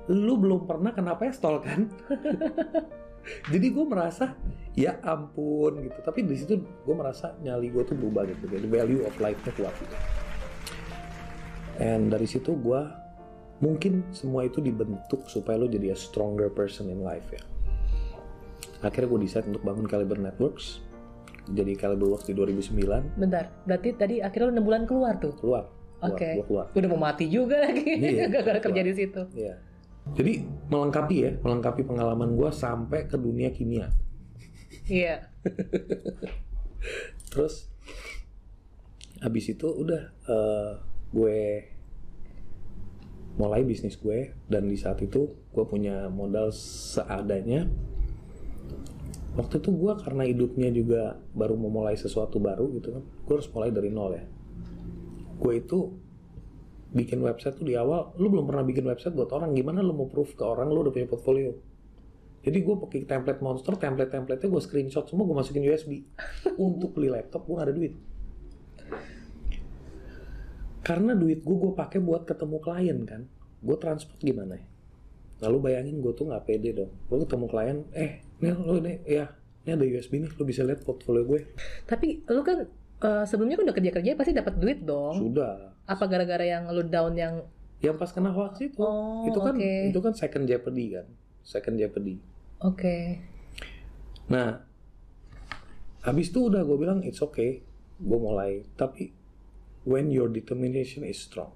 [0.09, 1.85] Lu belum pernah kena pistol kan?
[3.53, 4.33] Jadi gue merasa
[4.73, 6.01] ya ampun gitu.
[6.01, 8.49] Tapi di situ gue merasa nyali gue tuh berubah gitu.
[8.49, 9.95] The value of life-nya kuat gitu.
[11.77, 12.81] And dari situ gue
[13.61, 17.50] mungkin semua itu dibentuk supaya lo jadi a stronger person in life ya.
[18.81, 20.81] Akhirnya gue decide untuk bangun Caliber Networks.
[21.49, 25.33] Jadi Caliber Works di 2009 Bentar, berarti tadi akhirnya lo 6 bulan keluar tuh.
[25.41, 25.65] keluar.
[26.01, 26.37] Oke.
[26.45, 26.65] Keluar.
[26.73, 27.81] Udah mau mati juga lagi.
[27.85, 28.85] Iya, Gak kerja keluar.
[28.85, 29.21] di situ.
[29.37, 29.55] Iya.
[30.17, 30.33] Jadi
[30.69, 33.93] melengkapi ya, melengkapi pengalaman gue sampai ke dunia kimia.
[34.89, 35.29] Iya.
[37.31, 37.69] Terus
[39.21, 40.71] habis itu udah eh,
[41.13, 41.39] gue
[43.37, 47.69] mulai bisnis gue dan di saat itu gue punya modal seadanya.
[49.31, 53.47] Waktu itu gue karena hidupnya juga baru mau mulai sesuatu baru gitu kan, gue harus
[53.55, 54.25] mulai dari nol ya.
[55.39, 55.95] Gue itu
[56.91, 60.11] bikin website tuh di awal, lu belum pernah bikin website buat orang, gimana lu mau
[60.11, 61.55] proof ke orang lu udah punya portfolio?
[62.41, 66.03] Jadi gue pakai template monster, template-templatenya gue screenshot semua, gue masukin USB.
[66.59, 67.93] Untuk beli laptop gue gak ada duit.
[70.81, 73.21] Karena duit gue gue pakai buat ketemu klien kan,
[73.61, 74.65] gue transport gimana ya?
[75.45, 76.91] Lalu bayangin gue tuh nggak pede dong.
[77.05, 79.25] Gue ketemu klien, eh, nih lo ini, ya,
[79.61, 81.41] ini ada USB nih, lo bisa lihat portfolio gue.
[81.85, 82.65] Tapi lo kan
[82.99, 85.29] eh, sebelumnya kan udah kerja-kerja pasti dapat duit dong.
[85.29, 85.77] Sudah.
[85.85, 87.35] Apa gara-gara yang lo down yang
[87.79, 89.73] Yang pas kena hoax itu, Oh, itu kan oke.
[89.89, 91.05] itu kan second jeopardy kan,
[91.41, 92.21] second jeopardy.
[92.59, 92.97] oke.
[94.29, 94.61] Nah,
[96.01, 97.65] habis itu udah gue bilang it's okay,
[97.97, 98.61] gue mulai.
[98.73, 99.09] Tapi
[99.81, 101.49] when your determination is strong,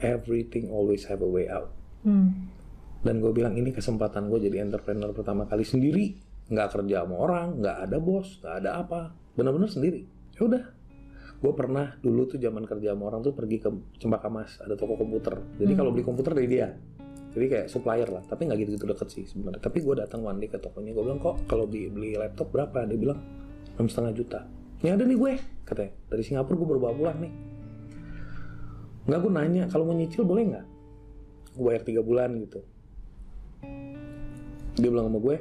[0.00, 1.72] everything always have a way out.
[2.04, 2.52] Hmm.
[3.00, 6.20] Dan gue bilang ini kesempatan gue jadi entrepreneur pertama kali sendiri,
[6.52, 9.00] nggak kerja sama orang, nggak ada bos, nggak ada apa,
[9.32, 10.04] benar-benar sendiri.
[10.36, 10.62] Ya udah,
[11.40, 15.00] gue pernah dulu tuh zaman kerja sama orang tuh pergi ke Cempaka Mas, ada toko
[15.00, 15.40] komputer.
[15.56, 16.68] Jadi kalau beli komputer dari dia,
[17.30, 19.62] jadi kayak supplier lah, tapi nggak gitu-gitu deket sih sebenarnya.
[19.62, 22.84] Tapi gue datang one day ke tokonya, gue bilang kok kalau beli, beli laptop berapa?
[22.84, 23.22] Dia bilang
[23.78, 24.40] enam setengah juta.
[24.84, 25.32] Ini ada nih gue,
[25.64, 25.92] katanya.
[26.10, 27.32] Dari Singapura gue baru bawa pulang nih.
[29.08, 30.66] Nggak gue nanya, kalau mau nyicil boleh nggak?
[31.56, 32.60] Gue bayar tiga bulan gitu.
[34.78, 35.36] Dia bilang sama gue,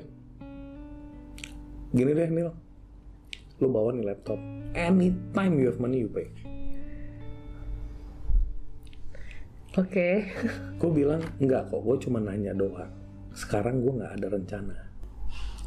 [1.94, 2.50] gini deh Nil,
[3.62, 4.40] lu bawa nih laptop.
[4.74, 6.30] Anytime you have money you pay.
[9.78, 10.28] Oke.
[10.82, 12.90] Gue bilang enggak kok, gue cuma nanya doang.
[13.32, 14.78] Sekarang gue nggak ada rencana.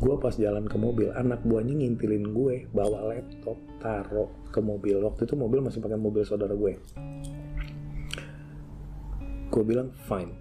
[0.02, 4.98] Gue pas jalan ke mobil, anak buahnya ngintilin gue bawa laptop, taruh ke mobil.
[4.98, 6.74] Waktu itu mobil masih pakai mobil saudara gue.
[9.48, 10.34] Gue bilang fine.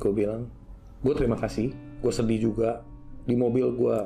[0.00, 0.48] Gue bilang,
[1.04, 1.87] gue terima kasih.
[1.98, 2.82] Gue sedih juga.
[3.28, 3.96] Di mobil gue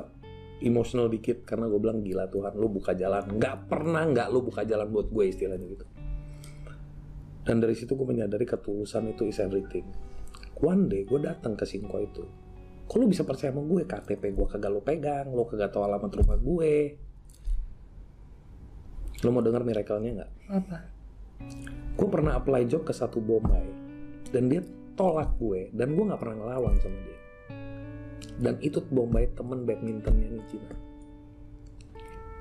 [0.63, 3.23] emosional dikit karena gue bilang gila Tuhan, lu buka jalan.
[3.35, 5.85] Nggak pernah nggak lu buka jalan buat gue istilahnya gitu.
[7.43, 9.83] Dan dari situ gue menyadari ketulusan itu is everything.
[10.63, 12.23] One day gue datang ke Sinko itu.
[12.87, 13.83] Kok lu bisa percaya sama gue?
[13.83, 16.75] KTP gue kagak lu pegang, lu kagak tahu alamat rumah gue.
[19.23, 20.31] Lu mau denger miracle-nya nggak?
[20.51, 20.77] Apa?
[21.95, 23.67] Gue pernah apply job ke satu Bombay.
[24.31, 24.63] Dan dia
[24.95, 25.71] tolak gue.
[25.75, 27.22] Dan gue nggak pernah ngelawan sama dia.
[28.37, 30.73] Dan itu Bombay temen badmintonnya nih Cina.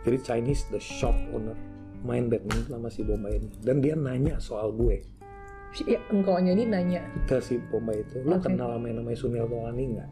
[0.02, 1.54] Jadi Chinese the shop owner
[2.02, 3.48] main badminton sama si Bombay ini.
[3.62, 5.04] Dan dia nanya soal gue.
[5.72, 7.00] Si- Ya, engkaunya ini nanya.
[7.24, 8.44] ke si Bombay itu, lu Oke.
[8.44, 10.10] kenal sama yang namanya Sunil Tolani nggak?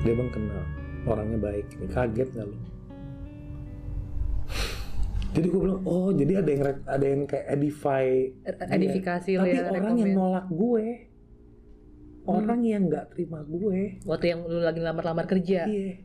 [0.00, 0.62] Dia bang kenal,
[1.04, 1.66] orangnya baik.
[1.76, 2.56] Ini kaget nggak lu?
[5.30, 8.04] Jadi gue bilang, oh jadi ada yang ada yang kayak edify.
[8.66, 10.86] Edifikasi lo tapi ya, orang yang nolak gue,
[12.30, 15.66] orang yang nggak terima gue, Waktu yang lu lagi lamar-lamar kerja.
[15.66, 15.98] iya.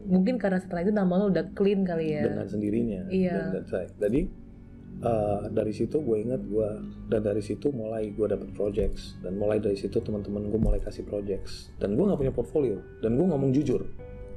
[0.00, 2.24] Mungkin karena setelah itu nama lo udah clean kali ya.
[2.24, 3.00] dengan sendirinya.
[3.12, 3.36] Iya.
[3.36, 4.20] Dan, dan saya- jadi
[5.04, 6.68] uh, dari situ gue inget gue
[7.08, 11.04] dan dari situ mulai gue dapet projects dan mulai dari situ teman-teman gue mulai kasih
[11.04, 13.84] projects dan gue nggak punya portfolio dan gue ngomong jujur.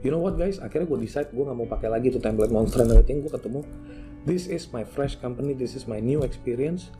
[0.04, 0.60] You know what guys?
[0.60, 3.24] Akhirnya gue decide gue nggak mau pakai lagi tuh template monster and everything.
[3.24, 3.64] Gue ketemu
[4.28, 6.92] this is my fresh company, this is my new experience.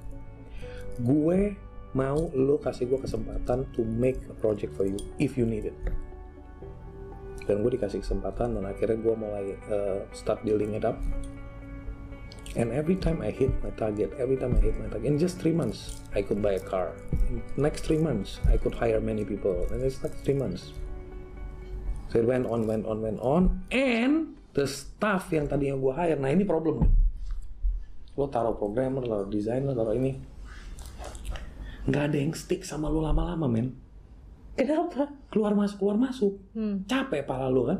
[1.04, 1.60] Gue
[1.94, 5.78] mau lo kasih gue kesempatan to make a project for you if you need it.
[7.46, 10.98] Dan gue dikasih kesempatan dan akhirnya gue mulai uh, start building it up.
[12.54, 15.42] And every time I hit my target every time I hit my target in just
[15.42, 16.98] three months I could buy a car.
[17.30, 19.70] In next three months I could hire many people.
[19.70, 20.74] And it's like three months.
[22.10, 23.66] So it went on went on went on.
[23.74, 26.90] And the staff yang tadinya gue hire nah ini problem.
[28.14, 30.33] Lo taruh programmer taruh designer taruh ini
[31.88, 33.76] nggak ada yang stick sama lo lama-lama men.
[34.54, 35.10] Kenapa?
[35.34, 36.34] keluar masuk keluar masuk.
[36.54, 36.86] Hmm.
[36.86, 37.80] capek pala lo kan?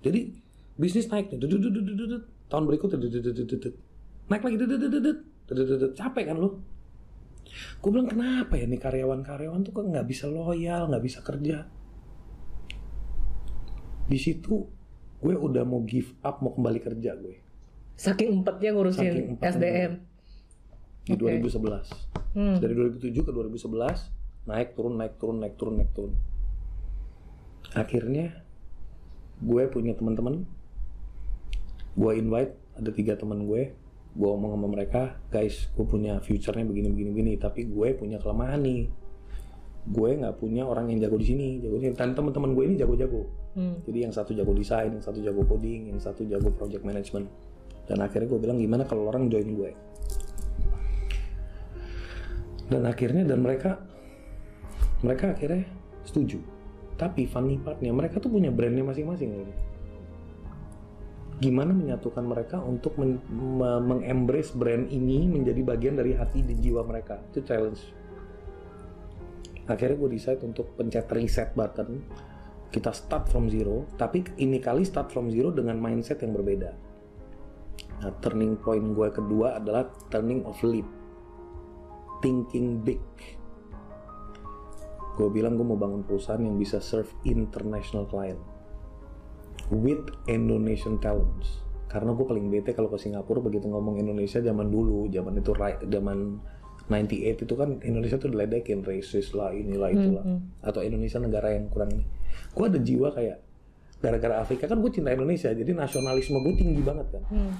[0.00, 0.32] Jadi
[0.76, 1.32] bisnis naik
[2.46, 3.00] tahun berikutnya
[4.28, 4.56] naik lagi
[5.96, 6.60] capek kan lo
[7.56, 11.64] gue bilang kenapa ya nih karyawan-karyawan tuh kok nggak bisa loyal nggak bisa kerja?
[14.06, 14.54] Di situ
[15.22, 17.40] gue udah mau give up mau kembali kerja gue.
[17.96, 19.26] Saking empatnya ngurusin Saking.
[19.40, 19.92] SDM.
[21.06, 21.38] Di Oke.
[21.38, 21.86] 2011
[22.36, 22.60] Hmm.
[22.60, 24.12] dari 2007 ke 2011
[24.44, 26.12] naik turun naik turun naik turun naik turun.
[27.72, 28.44] Akhirnya
[29.40, 30.44] gue punya teman-teman.
[31.96, 33.72] Gue invite ada tiga teman gue.
[34.16, 38.60] Gue ngomong sama mereka guys gue punya future-nya begini begini begini tapi gue punya kelemahan
[38.60, 38.84] nih.
[39.86, 41.48] Gue nggak punya orang yang jago di sini.
[41.64, 41.94] Jago di sini.
[41.96, 43.22] Dan teman-teman gue ini jago-jago.
[43.56, 43.80] Hmm.
[43.88, 47.24] jadi yang satu jago desain yang satu jago coding yang satu jago project management.
[47.88, 49.72] Dan akhirnya gue bilang gimana kalau orang join gue
[52.66, 53.78] dan akhirnya dan mereka
[55.04, 55.66] mereka akhirnya
[56.02, 56.42] setuju.
[56.96, 59.54] Tapi funny partnya mereka tuh punya brandnya masing-masing gitu.
[61.36, 66.80] gimana menyatukan mereka untuk men- me- mengembrace brand ini menjadi bagian dari hati dan jiwa
[66.80, 67.20] mereka?
[67.28, 67.84] Itu challenge.
[69.68, 72.00] Akhirnya gue decide untuk pencet reset button.
[72.72, 76.72] Kita start from zero tapi ini kali start from zero dengan mindset yang berbeda.
[78.00, 80.88] Nah turning point gue kedua adalah turning of leap
[82.20, 83.02] thinking big.
[85.16, 88.40] Gue bilang gue mau bangun perusahaan yang bisa serve international client
[89.72, 91.64] with Indonesian talents.
[91.88, 95.52] Karena gue paling bete kalau ke Singapura begitu ngomong Indonesia zaman dulu zaman itu
[95.88, 96.18] zaman
[96.86, 100.22] 98 itu kan Indonesia tuh diledekin racist lah inilah itulah.
[100.22, 100.62] hmm.
[100.62, 102.04] atau Indonesia negara yang kurang ini.
[102.54, 103.36] Gue ada jiwa kayak
[103.96, 107.24] gara-gara Afrika kan gue cinta Indonesia jadi nasionalisme gue tinggi banget kan.
[107.32, 107.52] Hmm.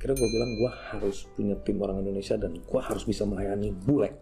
[0.00, 4.16] Akhirnya gue bilang gue harus punya tim orang Indonesia dan gue harus bisa melayani bule.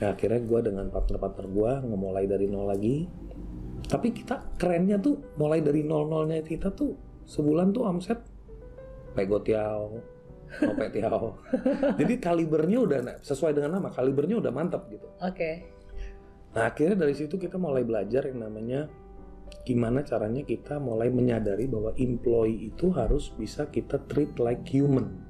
[0.00, 3.04] Nah, akhirnya gue dengan partner-partner gue ngemulai dari nol lagi.
[3.84, 6.96] Tapi kita kerennya tuh mulai dari nol-nolnya kita tuh
[7.28, 8.24] sebulan tuh omset
[9.12, 10.00] pego tiao,
[10.56, 11.44] ope tiao.
[12.00, 15.04] Jadi kalibernya udah sesuai dengan nama, kalibernya udah mantap gitu.
[15.20, 15.68] Oke.
[16.56, 18.88] Nah akhirnya dari situ kita mulai belajar yang namanya
[19.62, 25.22] gimana caranya kita mulai menyadari bahwa employee itu harus bisa kita treat like human,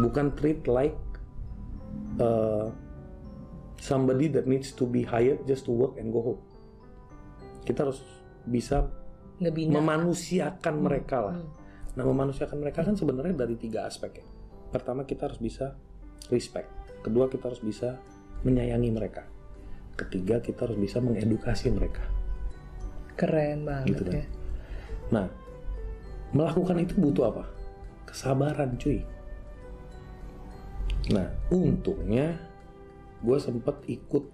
[0.00, 0.96] bukan treat like
[2.22, 2.70] uh,
[3.76, 6.42] somebody that needs to be hired just to work and go home.
[7.66, 8.00] Kita harus
[8.46, 8.88] bisa
[9.42, 9.82] Ngebina.
[9.82, 11.36] memanusiakan mereka lah.
[11.36, 11.50] Hmm.
[11.96, 14.26] Nah, memanusiakan mereka kan sebenarnya dari tiga aspek ya.
[14.72, 15.76] Pertama, kita harus bisa
[16.28, 16.68] respect.
[17.00, 17.96] Kedua, kita harus bisa
[18.44, 19.24] menyayangi mereka.
[19.96, 22.04] Ketiga, kita harus bisa mengedukasi mereka.
[23.16, 24.14] Keren banget Gitu kan.
[24.14, 24.24] ya.
[25.10, 25.26] Nah,
[26.36, 27.44] melakukan itu butuh apa?
[28.04, 29.02] Kesabaran, cuy.
[31.10, 32.34] Nah, untungnya
[33.22, 34.24] gue sempet ikut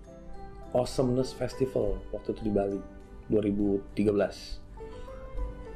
[0.73, 2.81] Awesomeness Festival waktu itu di Bali
[3.29, 4.61] 2013.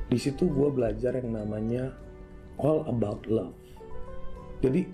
[0.09, 1.93] Di situ gue belajar yang namanya
[2.57, 3.59] All About Love.
[4.65, 4.89] Jadi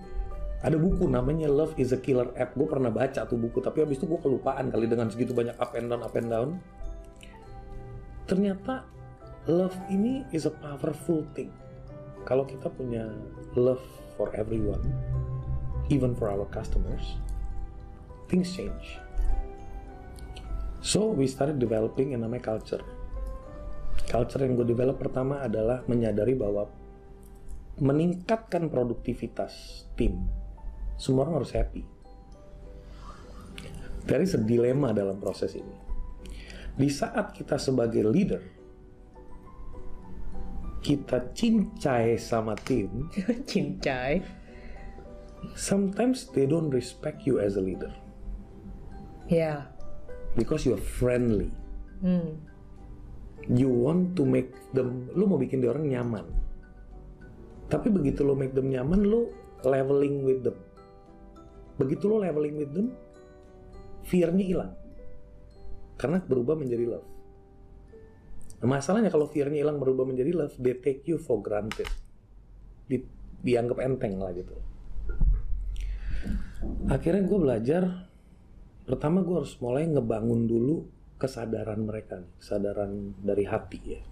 [0.59, 2.51] ada buku namanya Love is a Killer App.
[2.59, 5.71] Gue pernah baca tuh buku, tapi habis itu gue kelupaan kali dengan segitu banyak up
[5.75, 6.59] and down, up and down.
[8.33, 8.81] Ternyata
[9.45, 11.53] love ini is a powerful thing.
[12.25, 13.05] Kalau kita punya
[13.53, 13.85] love
[14.17, 14.81] for everyone,
[15.93, 17.21] even for our customers,
[18.25, 18.97] things change.
[20.81, 22.81] So we started developing yang namanya culture.
[24.09, 26.65] Culture yang gue develop pertama adalah menyadari bahwa
[27.77, 30.25] meningkatkan produktivitas tim,
[30.97, 31.85] semua orang harus happy.
[34.09, 35.82] Dari dilema dalam proses ini.
[36.73, 38.41] Di saat kita sebagai leader,
[40.83, 43.07] kita cincai sama tim,
[43.49, 44.19] Cincai.
[45.55, 47.91] sometimes they don't respect you as a leader
[49.27, 49.67] Ya.
[50.35, 51.51] because you're friendly.
[51.99, 52.35] Hmm.
[53.47, 56.23] you want to make them lu mau bikin dia orang nyaman
[57.67, 59.31] tapi begitu lo make them nyaman lo
[59.63, 60.55] leveling with them
[61.75, 62.91] begitu lo leveling with them
[64.03, 64.71] fear-nya hilang
[66.03, 67.07] karena berubah menjadi love.
[68.59, 71.87] Masalahnya kalau fear-nya hilang berubah menjadi love they take you for granted.
[72.91, 73.07] Di-
[73.39, 74.51] dianggap enteng lah gitu.
[76.91, 77.83] Akhirnya gue belajar
[78.83, 84.03] pertama gue harus mulai ngebangun dulu kesadaran mereka kesadaran dari hati ya.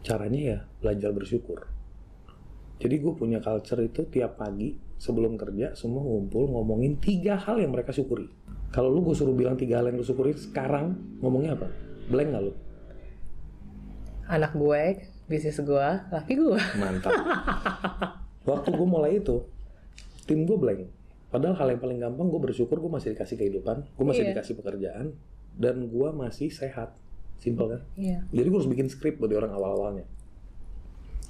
[0.00, 1.68] Caranya ya belajar bersyukur.
[2.80, 7.76] Jadi gue punya culture itu tiap pagi sebelum kerja semua ngumpul ngomongin tiga hal yang
[7.76, 8.41] mereka syukuri
[8.72, 11.68] kalau lu gue suruh bilang tiga hal yang lu syukuri sekarang ngomongnya apa?
[12.08, 12.52] Blank nggak lu?
[14.26, 14.82] Anak gue,
[15.28, 16.60] bisnis gue, laki gue.
[16.80, 17.12] mantap.
[18.48, 19.44] Waktu gue mulai itu
[20.24, 20.88] tim gue blank.
[21.28, 24.30] Padahal hal yang paling gampang gue bersyukur gue masih dikasih kehidupan gue masih Iya.
[24.36, 25.06] dikasih pekerjaan
[25.56, 26.92] dan gue masih sehat.
[27.40, 27.80] Simple kan?
[27.98, 28.22] Iya.
[28.30, 30.06] jadi gue harus bikin skrip buat orang awal-awalnya.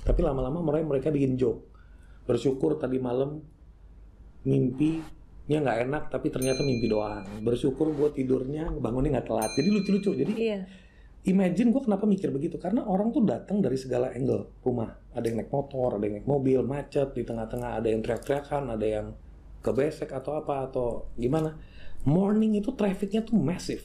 [0.03, 1.65] Tapi lama-lama mereka mereka bikin joke.
[2.27, 3.41] Bersyukur tadi malam
[5.43, 7.27] mimpinya nggak enak tapi ternyata mimpi doang.
[7.43, 9.51] Bersyukur gue tidurnya bangunnya nggak telat.
[9.59, 10.11] Jadi lucu-lucu.
[10.15, 10.59] Jadi Iya.
[11.27, 12.57] imagine gue kenapa mikir begitu.
[12.63, 14.95] Karena orang tuh datang dari segala angle rumah.
[15.13, 18.87] Ada yang naik motor ada yang naik mobil macet di tengah-tengah ada yang teriak-teriakan ada
[18.87, 19.07] yang
[19.63, 21.59] kebesek atau apa atau gimana.
[22.07, 23.83] Morning itu trafficnya tuh massive.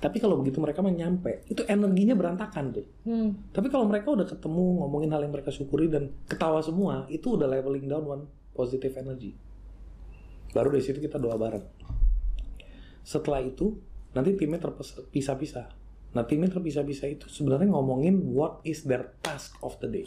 [0.00, 1.44] Tapi kalau begitu mereka mah nyampe.
[1.52, 2.86] Itu energinya berantakan tuh.
[3.04, 3.36] Hmm.
[3.52, 7.44] tapi kalau mereka udah ketemu ngomongin hal yang mereka syukuri dan ketawa semua itu udah
[7.44, 8.24] leveling down one
[8.56, 9.36] positive energy
[10.52, 11.64] baru dari situ kita doa bareng
[13.06, 13.78] setelah itu
[14.14, 15.66] nanti timnya terpisah-pisah
[16.10, 20.06] nah timnya terpisah-pisah itu sebenarnya ngomongin what is their task of the day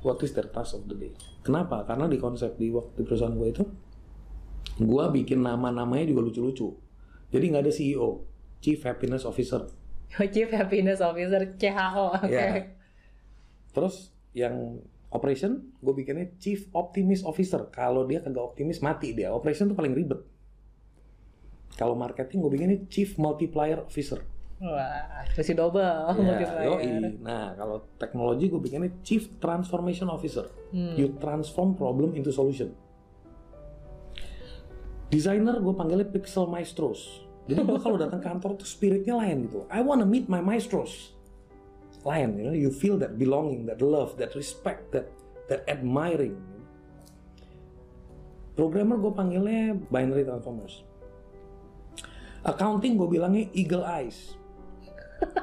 [0.00, 1.12] what is their task of the day
[1.44, 3.64] kenapa karena di konsep di waktu di perusahaan gue itu
[4.80, 6.68] gue bikin nama-namanya juga lucu-lucu
[7.28, 8.24] jadi nggak ada CEO
[8.64, 9.68] Chief Happiness Officer
[10.32, 12.14] Chief Happiness Officer CHO.
[12.22, 12.30] Oke.
[12.30, 12.70] Ya.
[13.74, 14.78] Terus yang
[15.14, 17.70] operation gue bikinnya chief optimist officer.
[17.70, 19.30] Kalau dia kagak optimis mati dia.
[19.30, 20.18] Operation tuh paling ribet.
[21.74, 24.20] Kalau marketing gue bikinnya chief multiplier officer.
[24.58, 26.66] Wah, mesti double Ya, multiplier.
[26.66, 26.86] yoi.
[27.22, 30.50] Nah kalau teknologi gue bikinnya chief transformation officer.
[30.74, 30.98] Hmm.
[30.98, 32.74] You transform problem into solution.
[35.10, 37.22] Desainer gue panggilnya pixel maestros.
[37.46, 39.62] Jadi gue kalau datang kantor tuh spiritnya lain gitu.
[39.70, 41.13] I wanna meet my maestros.
[42.04, 45.08] Lain, you know, you feel that belonging, that love, that respect, that
[45.48, 46.36] that admiring.
[48.54, 50.84] Programmer gue panggilnya binary transformers.
[52.44, 54.36] Accounting gue bilangnya eagle eyes.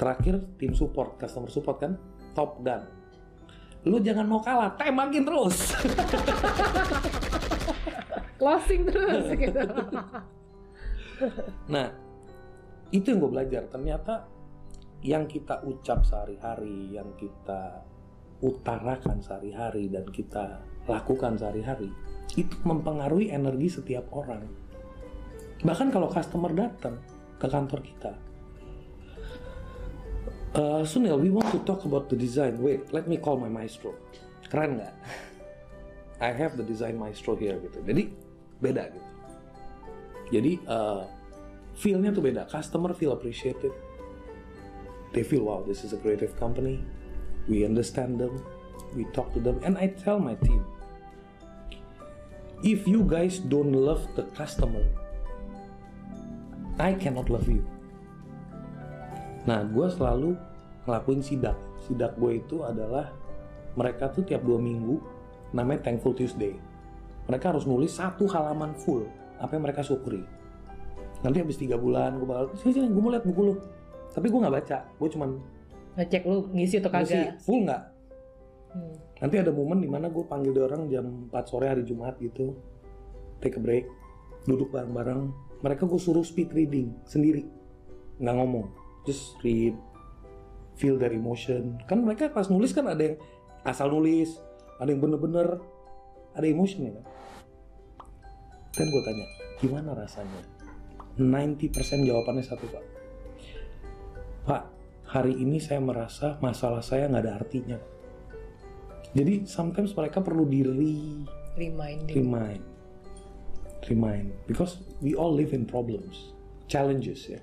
[0.00, 2.00] Terakhir tim support, customer support kan,
[2.34, 2.88] top gun.
[3.84, 5.76] Lu jangan mau kalah, tembakin terus.
[8.40, 9.60] Closing terus gitu.
[11.70, 11.94] Nah,
[12.90, 13.62] itu yang gue belajar.
[13.70, 14.26] Ternyata
[15.04, 17.84] yang kita ucap sehari-hari, yang kita
[18.40, 21.92] utarakan sehari-hari, dan kita lakukan sehari-hari,
[22.40, 24.48] itu mempengaruhi energi setiap orang.
[25.60, 26.96] Bahkan kalau customer datang
[27.36, 28.12] ke kantor kita,
[30.56, 32.56] "Eh, Sunil, we want to talk about the design.
[32.64, 33.92] Wait, let me call my maestro.
[34.48, 34.94] Keren nggak?
[36.24, 37.84] I have the design maestro here gitu.
[37.84, 38.08] Jadi
[38.56, 39.10] beda gitu.
[40.32, 41.04] Jadi uh,
[41.76, 42.48] feel-nya tuh beda.
[42.48, 43.83] Customer feel appreciated.
[45.14, 46.82] They feel wow, this is a creative company.
[47.46, 48.42] We understand them.
[48.98, 50.62] We talk to them, and I tell my team,
[52.62, 54.86] if you guys don't love the customer,
[56.78, 57.62] I cannot love you.
[59.46, 60.34] Nah, gue selalu
[60.86, 61.58] ngelakuin sidak.
[61.86, 63.10] Sidak gue itu adalah
[63.74, 64.98] mereka tuh tiap dua minggu
[65.54, 66.54] namanya Thankful Tuesday.
[67.26, 69.06] Mereka harus nulis satu halaman full
[69.38, 70.22] apa yang mereka syukuri.
[71.22, 73.54] Nanti habis tiga bulan gue bakal sini sini gue mau lihat buku lu.
[74.14, 75.30] Tapi gue nggak baca, gue cuman
[75.94, 77.38] Ngecek lu ngisi atau ngisi kagak.
[77.42, 77.82] full nggak.
[78.74, 78.94] Hmm.
[79.22, 82.58] Nanti ada momen di mana gue panggil dia orang jam 4 sore hari Jumat gitu,
[83.38, 83.86] take a break,
[84.46, 85.30] duduk bareng-bareng.
[85.62, 87.46] Mereka gue suruh speed reading sendiri,
[88.18, 88.66] nggak ngomong,
[89.06, 89.74] just read,
[90.74, 91.78] feel their emotion.
[91.86, 93.16] Kan mereka pas nulis kan ada yang
[93.62, 94.42] asal nulis,
[94.82, 95.62] ada yang bener-bener
[96.34, 97.06] ada emotion ya kan.
[98.74, 99.26] Dan gue tanya,
[99.62, 100.42] gimana rasanya?
[101.14, 101.70] 90%
[102.10, 102.93] jawabannya satu pak.
[104.44, 104.62] Pak,
[105.08, 107.78] hari ini saya merasa masalah saya nggak ada artinya.
[109.16, 111.24] Jadi sometimes mereka perlu diri
[111.56, 112.12] Reminding.
[112.12, 112.62] remind,
[113.88, 116.36] remind, because we all live in problems,
[116.68, 117.40] challenges ya.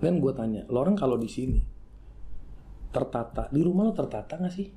[0.00, 1.60] Dan gue tanya, lo orang kalau di sini
[2.88, 4.72] tertata, di rumah lo tertata nggak sih?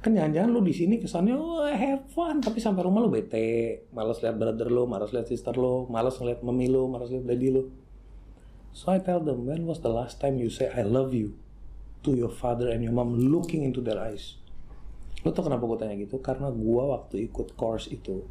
[0.00, 4.18] Kan jangan-jangan lo di sini kesannya oh, have fun, tapi sampai rumah lo bete, malas
[4.24, 7.62] lihat brother lo, malas lihat sister lo, malas ngeliat mami lo, malas lihat daddy lo.
[8.70, 11.34] So I tell them, when was the last time you say I love you
[12.06, 14.38] to your father and your mom looking into their eyes?
[15.20, 16.16] Lo tau kenapa gue tanya gitu?
[16.22, 18.24] Karena gue waktu ikut course itu,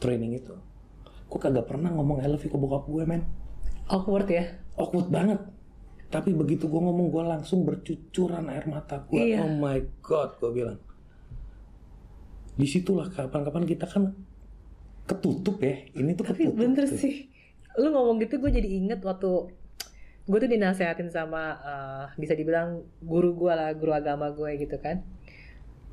[0.00, 0.54] training itu,
[1.28, 3.26] gue kagak pernah ngomong I love you ke bokap gue, men.
[3.92, 4.56] Awkward ya?
[4.80, 5.44] Awkward banget.
[6.08, 9.34] Tapi begitu gue ngomong, gue langsung bercucuran air mata gue.
[9.34, 9.44] Iya.
[9.44, 10.78] Oh my God, gue bilang.
[12.56, 14.16] Di situlah kapan-kapan kita kan
[15.04, 15.84] ketutup ya.
[15.92, 16.56] Ini tuh Tapi ketutup.
[16.56, 16.96] bener tuh.
[16.96, 17.28] sih.
[17.76, 19.52] Lu ngomong gitu gue jadi inget waktu
[20.26, 25.06] gue tuh dinasehatin sama eh, bisa dibilang guru gue lah, guru agama gue gitu kan.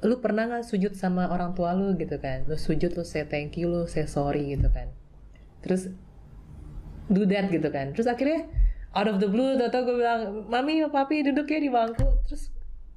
[0.03, 2.43] Lu pernah nggak sujud sama orang tua lu gitu kan?
[2.49, 4.91] Lu sujud, lu say thank you, lu say sorry gitu kan.
[5.63, 5.93] Terus
[7.07, 7.93] do that gitu kan.
[7.95, 8.49] Terus akhirnya
[8.91, 12.03] out of the blue tau gue bilang, Mami, Papi duduk ya di bangku.
[12.27, 12.51] Terus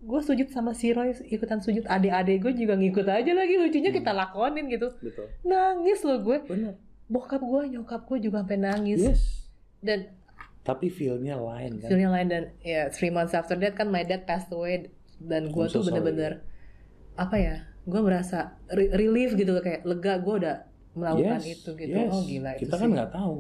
[0.07, 4.15] gue sujud sama si Roy ikutan sujud adik-adik gue juga ngikut aja lagi lucunya kita
[4.15, 5.27] lakonin gitu Betul.
[5.43, 6.79] nangis loh gue Bener.
[7.07, 9.23] Bokap gue nyokap gue juga sampai nangis Yes.
[9.79, 10.11] dan
[10.61, 11.87] Tapi feel-nya lain kan.
[11.87, 15.65] feelnya lain dan ya three months after that kan my dad passed away dan gue
[15.67, 16.43] so tuh bener-bener
[17.15, 20.57] apa ya gue merasa re- relief gitu kayak lega gue udah
[20.93, 22.11] melakukan Yes, itu gitu yes.
[22.11, 22.83] oh gila itu Kita sih.
[22.83, 23.37] kan nggak tahu.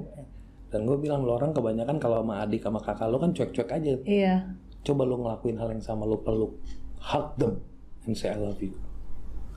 [0.67, 3.93] Dan gue bilang lo orang kebanyakan kalau sama adik sama kakak lo kan cuek-cuek aja.
[4.03, 4.35] iya
[4.83, 6.62] Coba lo ngelakuin hal yang sama lo peluk,
[7.01, 7.59] hug them
[8.05, 8.77] and say I love you.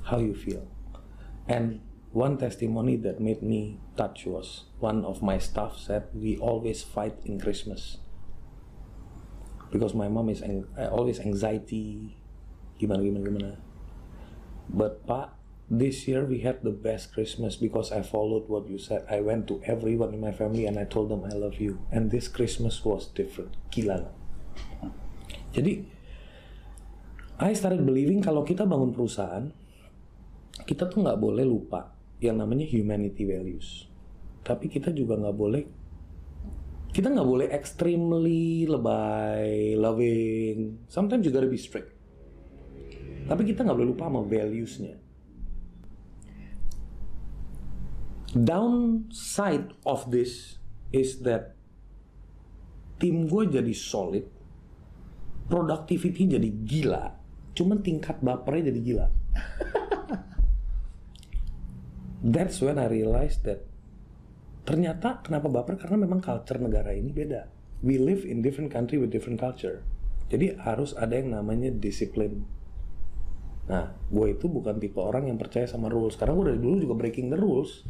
[0.02, 0.66] How you feel?
[1.46, 1.78] And
[2.12, 7.14] one testimony that made me touch was one of my staff said we always fight
[7.26, 7.98] in Christmas
[9.70, 12.18] because my mom is ang- uh, always anxiety
[12.82, 13.52] gimana gimana gimana.
[14.70, 15.38] But Pak,
[15.70, 19.06] this year we had the best Christmas because I followed what you said.
[19.06, 21.78] I went to everyone in my family and I told them I love you.
[21.94, 23.54] And this Christmas was different.
[23.70, 24.10] Gila.
[25.54, 25.86] Jadi,
[27.42, 29.50] I started believing kalau kita bangun perusahaan,
[30.70, 33.88] kita tuh nggak boleh lupa yang namanya humanity values.
[34.44, 35.64] Tapi kita juga nggak boleh,
[36.92, 40.84] kita nggak boleh extremely lebay, loving.
[40.92, 41.96] Sometimes gotta be strict.
[43.30, 44.96] Tapi kita nggak boleh lupa sama values-nya.
[48.30, 50.62] Downside of this
[50.94, 51.58] is that
[53.02, 54.26] tim gue jadi solid,
[55.50, 57.06] productivity jadi gila,
[57.58, 59.08] cuman tingkat bapernya jadi gila.
[62.20, 63.64] That's when I realized that
[64.68, 67.48] ternyata kenapa baper karena memang culture negara ini beda.
[67.80, 69.80] We live in different country with different culture.
[70.30, 72.44] Jadi harus ada yang namanya disiplin.
[73.70, 76.20] Nah, gue itu bukan tipe orang yang percaya sama rules.
[76.20, 77.86] Karena gue dari dulu juga breaking the rules.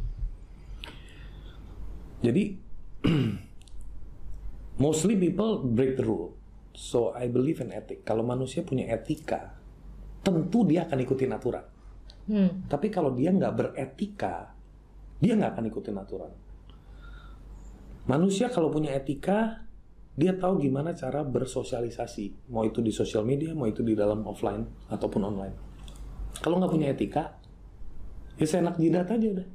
[2.20, 2.52] Jadi,
[4.84, 6.36] mostly people break the rule.
[6.76, 8.04] So, I believe in ethic.
[8.04, 9.56] Kalau manusia punya etika,
[10.20, 11.64] tentu dia akan ikutin aturan.
[12.30, 12.70] Hmm.
[12.70, 14.54] Tapi kalau dia nggak beretika,
[15.18, 16.32] dia nggak akan ikutin aturan.
[18.06, 19.66] Manusia kalau punya etika,
[20.14, 22.50] dia tahu gimana cara bersosialisasi.
[22.54, 25.56] Mau itu di sosial media, mau itu di dalam offline ataupun online.
[26.38, 27.34] Kalau nggak punya etika,
[28.38, 29.48] ya seenak jidat aja udah.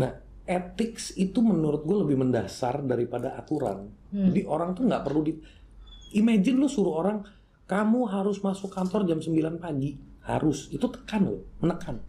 [0.00, 0.12] Nah,
[0.48, 3.92] ethics itu menurut gue lebih mendasar daripada aturan.
[4.10, 5.32] Jadi orang tuh nggak perlu di...
[6.18, 7.22] Imagine lu suruh orang,
[7.70, 9.94] kamu harus masuk kantor jam 9 pagi.
[10.24, 10.68] Harus.
[10.72, 12.00] Itu tekan loh, menekan.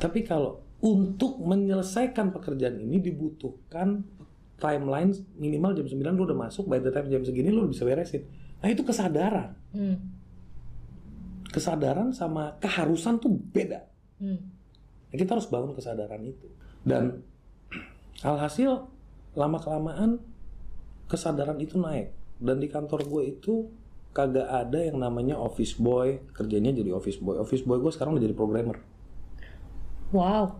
[0.00, 4.00] Tapi kalau untuk menyelesaikan pekerjaan ini dibutuhkan
[4.56, 7.84] timeline minimal jam 9 lu udah masuk, by the time jam segini lu udah bisa
[7.84, 8.24] beresin.
[8.60, 9.56] Nah itu kesadaran.
[9.72, 9.96] Hmm.
[11.50, 13.84] Kesadaran sama keharusan tuh beda.
[14.20, 14.40] Hmm.
[15.10, 16.46] Nah, kita harus bangun kesadaran itu.
[16.86, 17.24] Dan
[18.22, 18.86] alhasil
[19.34, 20.22] lama-kelamaan
[21.10, 22.14] kesadaran itu naik.
[22.38, 23.68] Dan di kantor gue itu
[24.10, 27.38] kagak ada yang namanya office boy, kerjanya jadi office boy.
[27.38, 28.78] Office boy gue sekarang udah jadi programmer.
[30.10, 30.58] wow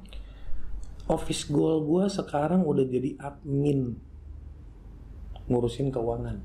[1.11, 3.99] Office goal gue sekarang udah jadi admin
[5.51, 6.39] ngurusin keuangan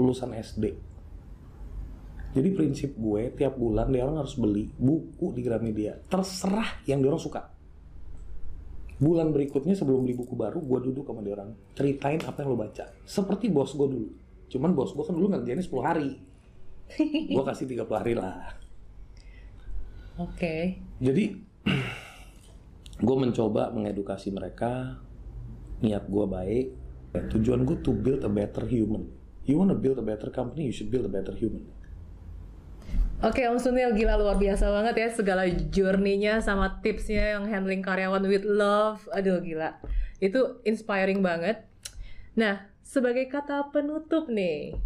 [0.00, 0.72] lulusan SD.
[2.32, 6.00] Jadi prinsip gue tiap bulan dia orang harus beli buku di Gramedia.
[6.08, 7.52] Terserah yang dia orang suka.
[8.96, 12.56] Bulan berikutnya sebelum beli buku baru, gue duduk sama dia orang ceritain apa yang lo
[12.56, 12.88] baca.
[13.04, 14.08] Seperti bos gue dulu.
[14.52, 16.10] Cuman bos gue kan dulu ngerjainnya 10 hari.
[17.36, 18.52] gue kasih 30 hari lah.
[20.20, 20.56] oke
[21.00, 21.24] Jadi
[23.06, 25.00] gue mencoba mengedukasi mereka,
[25.80, 26.66] niat gue baik.
[27.12, 29.08] Tujuan gue to build a better human.
[29.48, 31.64] You wanna build a better company, you should build a better human.
[33.22, 38.26] Oke Om Sunil gila luar biasa banget ya segala journey-nya sama tipsnya yang handling karyawan
[38.26, 39.06] with love.
[39.14, 39.78] Aduh gila.
[40.18, 41.62] Itu inspiring banget.
[42.34, 44.76] Nah, sebagai kata penutup nih.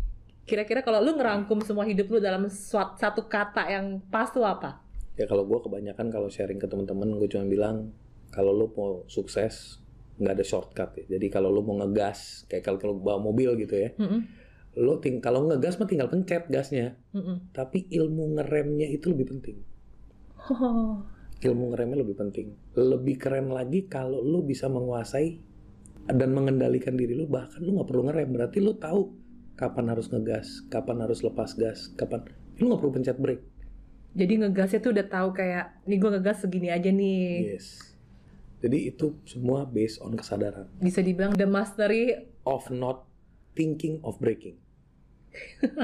[0.46, 4.78] Kira-kira kalau lu ngerangkum semua hidup lu dalam suat- satu kata yang pas tuh apa?
[5.18, 7.90] Ya kalau gue kebanyakan kalau sharing ke teman-teman gue cuma bilang
[8.30, 9.82] kalau lo mau sukses
[10.22, 11.18] nggak ada shortcut ya.
[11.18, 14.22] Jadi kalau lo mau ngegas, kayak kalau kalau bawa mobil gitu ya, Mm-mm.
[14.78, 16.94] lo ting kalau ngegas mah tinggal pencet gasnya.
[17.10, 17.50] Mm-mm.
[17.50, 19.58] Tapi ilmu ngeremnya itu lebih penting.
[20.46, 21.02] Oh.
[21.46, 22.54] Ilmu ngeremnya lebih penting.
[22.72, 25.36] Lebih keren lagi kalau lo bisa menguasai
[26.06, 27.26] dan mengendalikan diri lo.
[27.26, 28.28] Bahkan lo nggak perlu ngerem.
[28.30, 29.00] Berarti lo tahu
[29.56, 32.22] kapan harus ngegas, kapan harus lepas gas, kapan
[32.60, 33.44] lo nggak perlu pencet brake.
[34.16, 37.52] Jadi ngegasnya tuh udah tahu kayak, nih gue ngegas segini aja nih.
[37.52, 37.96] Yes.
[38.64, 42.16] Jadi itu semua based on kesadaran Bisa dibilang the mastery,
[42.48, 43.04] of not
[43.52, 44.56] thinking of braking.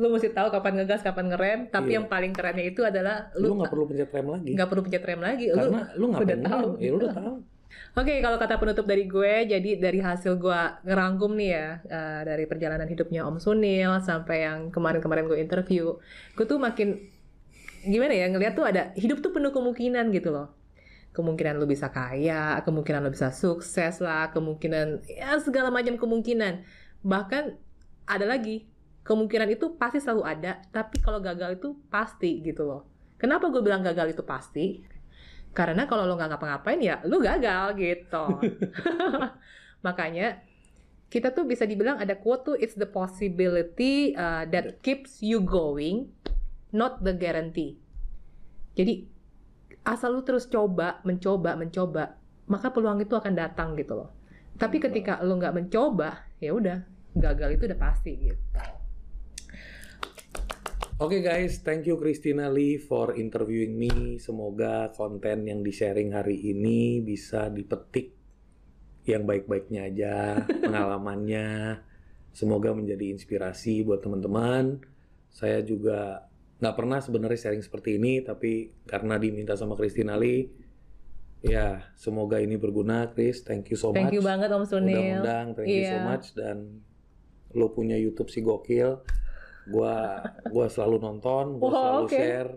[0.00, 1.60] lu mesti tahu kapan ngegas, kapan ngerem.
[1.70, 2.02] Tapi Iya.
[2.02, 4.50] yang paling kerennya itu adalah Lu lu nggak perlu pencet rem lagi.
[4.58, 5.46] nggak perlu pencet rem lagi.
[5.46, 6.70] Lu Karena lu nggak perlu.
[6.82, 7.34] Ya lu udah tahu.
[7.94, 12.44] Oke, kalau kata penutup dari gue, jadi dari hasil gue ngerangkum nih ya, eh, dari
[12.50, 15.94] perjalanan hidupnya Om Sunil sampai yang kemarin-kemarin gue interview,
[16.34, 16.98] gue tuh makin
[17.84, 20.50] gimana ya ngeliat tuh ada hidup tuh penuh kemungkinan gitu loh.
[21.14, 26.66] Kemungkinan lu bisa kaya, kemungkinan lu bisa sukses lah, kemungkinan ya segala macam kemungkinan.
[27.06, 27.44] Bahkan
[28.10, 28.66] ada lagi,
[29.06, 32.82] kemungkinan itu pasti selalu ada, tapi kalau gagal itu pasti gitu loh.
[33.22, 34.82] Kenapa gue bilang gagal itu pasti?
[35.54, 38.42] Karena kalau lo nggak ngapa-ngapain ya lu gagal gitu.
[39.86, 40.42] Makanya
[41.06, 46.10] kita tuh bisa dibilang ada quote tuh it's the possibility uh, that keeps you going,
[46.74, 47.78] not the guarantee.
[48.74, 49.06] Jadi
[49.86, 52.18] asal lu terus coba, mencoba, mencoba,
[52.50, 54.10] maka peluang itu akan datang gitu loh.
[54.58, 56.82] Tapi ketika lu nggak mencoba, ya udah
[57.14, 58.73] gagal itu udah pasti gitu.
[60.94, 64.14] Oke guys, thank you Christina Lee for interviewing me.
[64.22, 68.14] Semoga konten yang di-sharing hari ini bisa dipetik
[69.02, 70.14] yang baik-baiknya aja,
[70.62, 71.82] pengalamannya.
[72.30, 74.86] Semoga menjadi inspirasi buat teman-teman.
[75.34, 76.30] Saya juga
[76.62, 80.46] nggak pernah sebenarnya sharing seperti ini, tapi karena diminta sama Christina Lee,
[81.42, 83.42] ya semoga ini berguna, Chris.
[83.42, 83.98] Thank you so much.
[83.98, 84.94] Thank you banget Om Sunil.
[84.94, 86.06] Undang-undang, thank you so Iya.
[86.06, 86.86] much dan
[87.50, 89.02] lo punya YouTube si gokil.
[89.66, 92.12] Gua gua selalu nonton, gua Wow, selalu oke.
[92.12, 92.50] share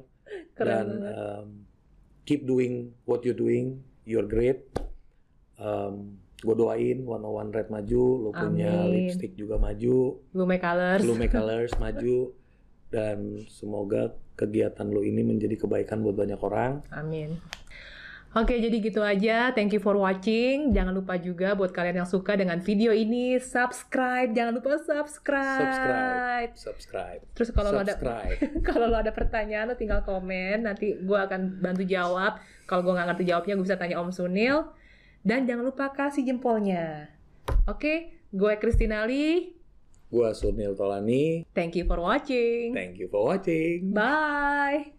[0.53, 1.13] Keren dan banget.
[1.13, 1.47] um,
[2.23, 3.79] keep doing what you're doing.
[4.03, 4.67] You're great.
[5.55, 9.09] Um, gue doain 101 Red maju, lo punya Amin.
[9.09, 11.01] lipstick juga maju, Lume Colors.
[11.01, 12.29] Lume Colors maju
[12.87, 16.85] dan semoga kegiatan lo ini menjadi kebaikan buat banyak orang.
[16.89, 17.41] Amin.
[18.35, 19.55] Oke, jadi gitu aja.
[19.55, 20.75] Thank you for watching.
[20.75, 24.35] Jangan lupa juga buat kalian yang suka dengan video ini, subscribe.
[24.35, 25.63] Jangan lupa subscribe.
[25.63, 27.95] Subscribe, subscribe, Terus kalau lo ada
[28.67, 30.67] kalau lo ada pertanyaan lo tinggal komen.
[30.67, 32.43] Nanti gue akan bantu jawab.
[32.67, 34.75] Kalau gue nggak ngerti jawabnya, gue bisa tanya Om Sunil.
[35.23, 37.07] Dan jangan lupa kasih jempolnya.
[37.63, 39.57] Oke, gue Christina Lee.
[40.07, 41.43] Gua Sunil Tolani.
[41.51, 42.71] Thank you for watching.
[42.71, 43.91] Thank you for watching.
[43.91, 44.96] Bye.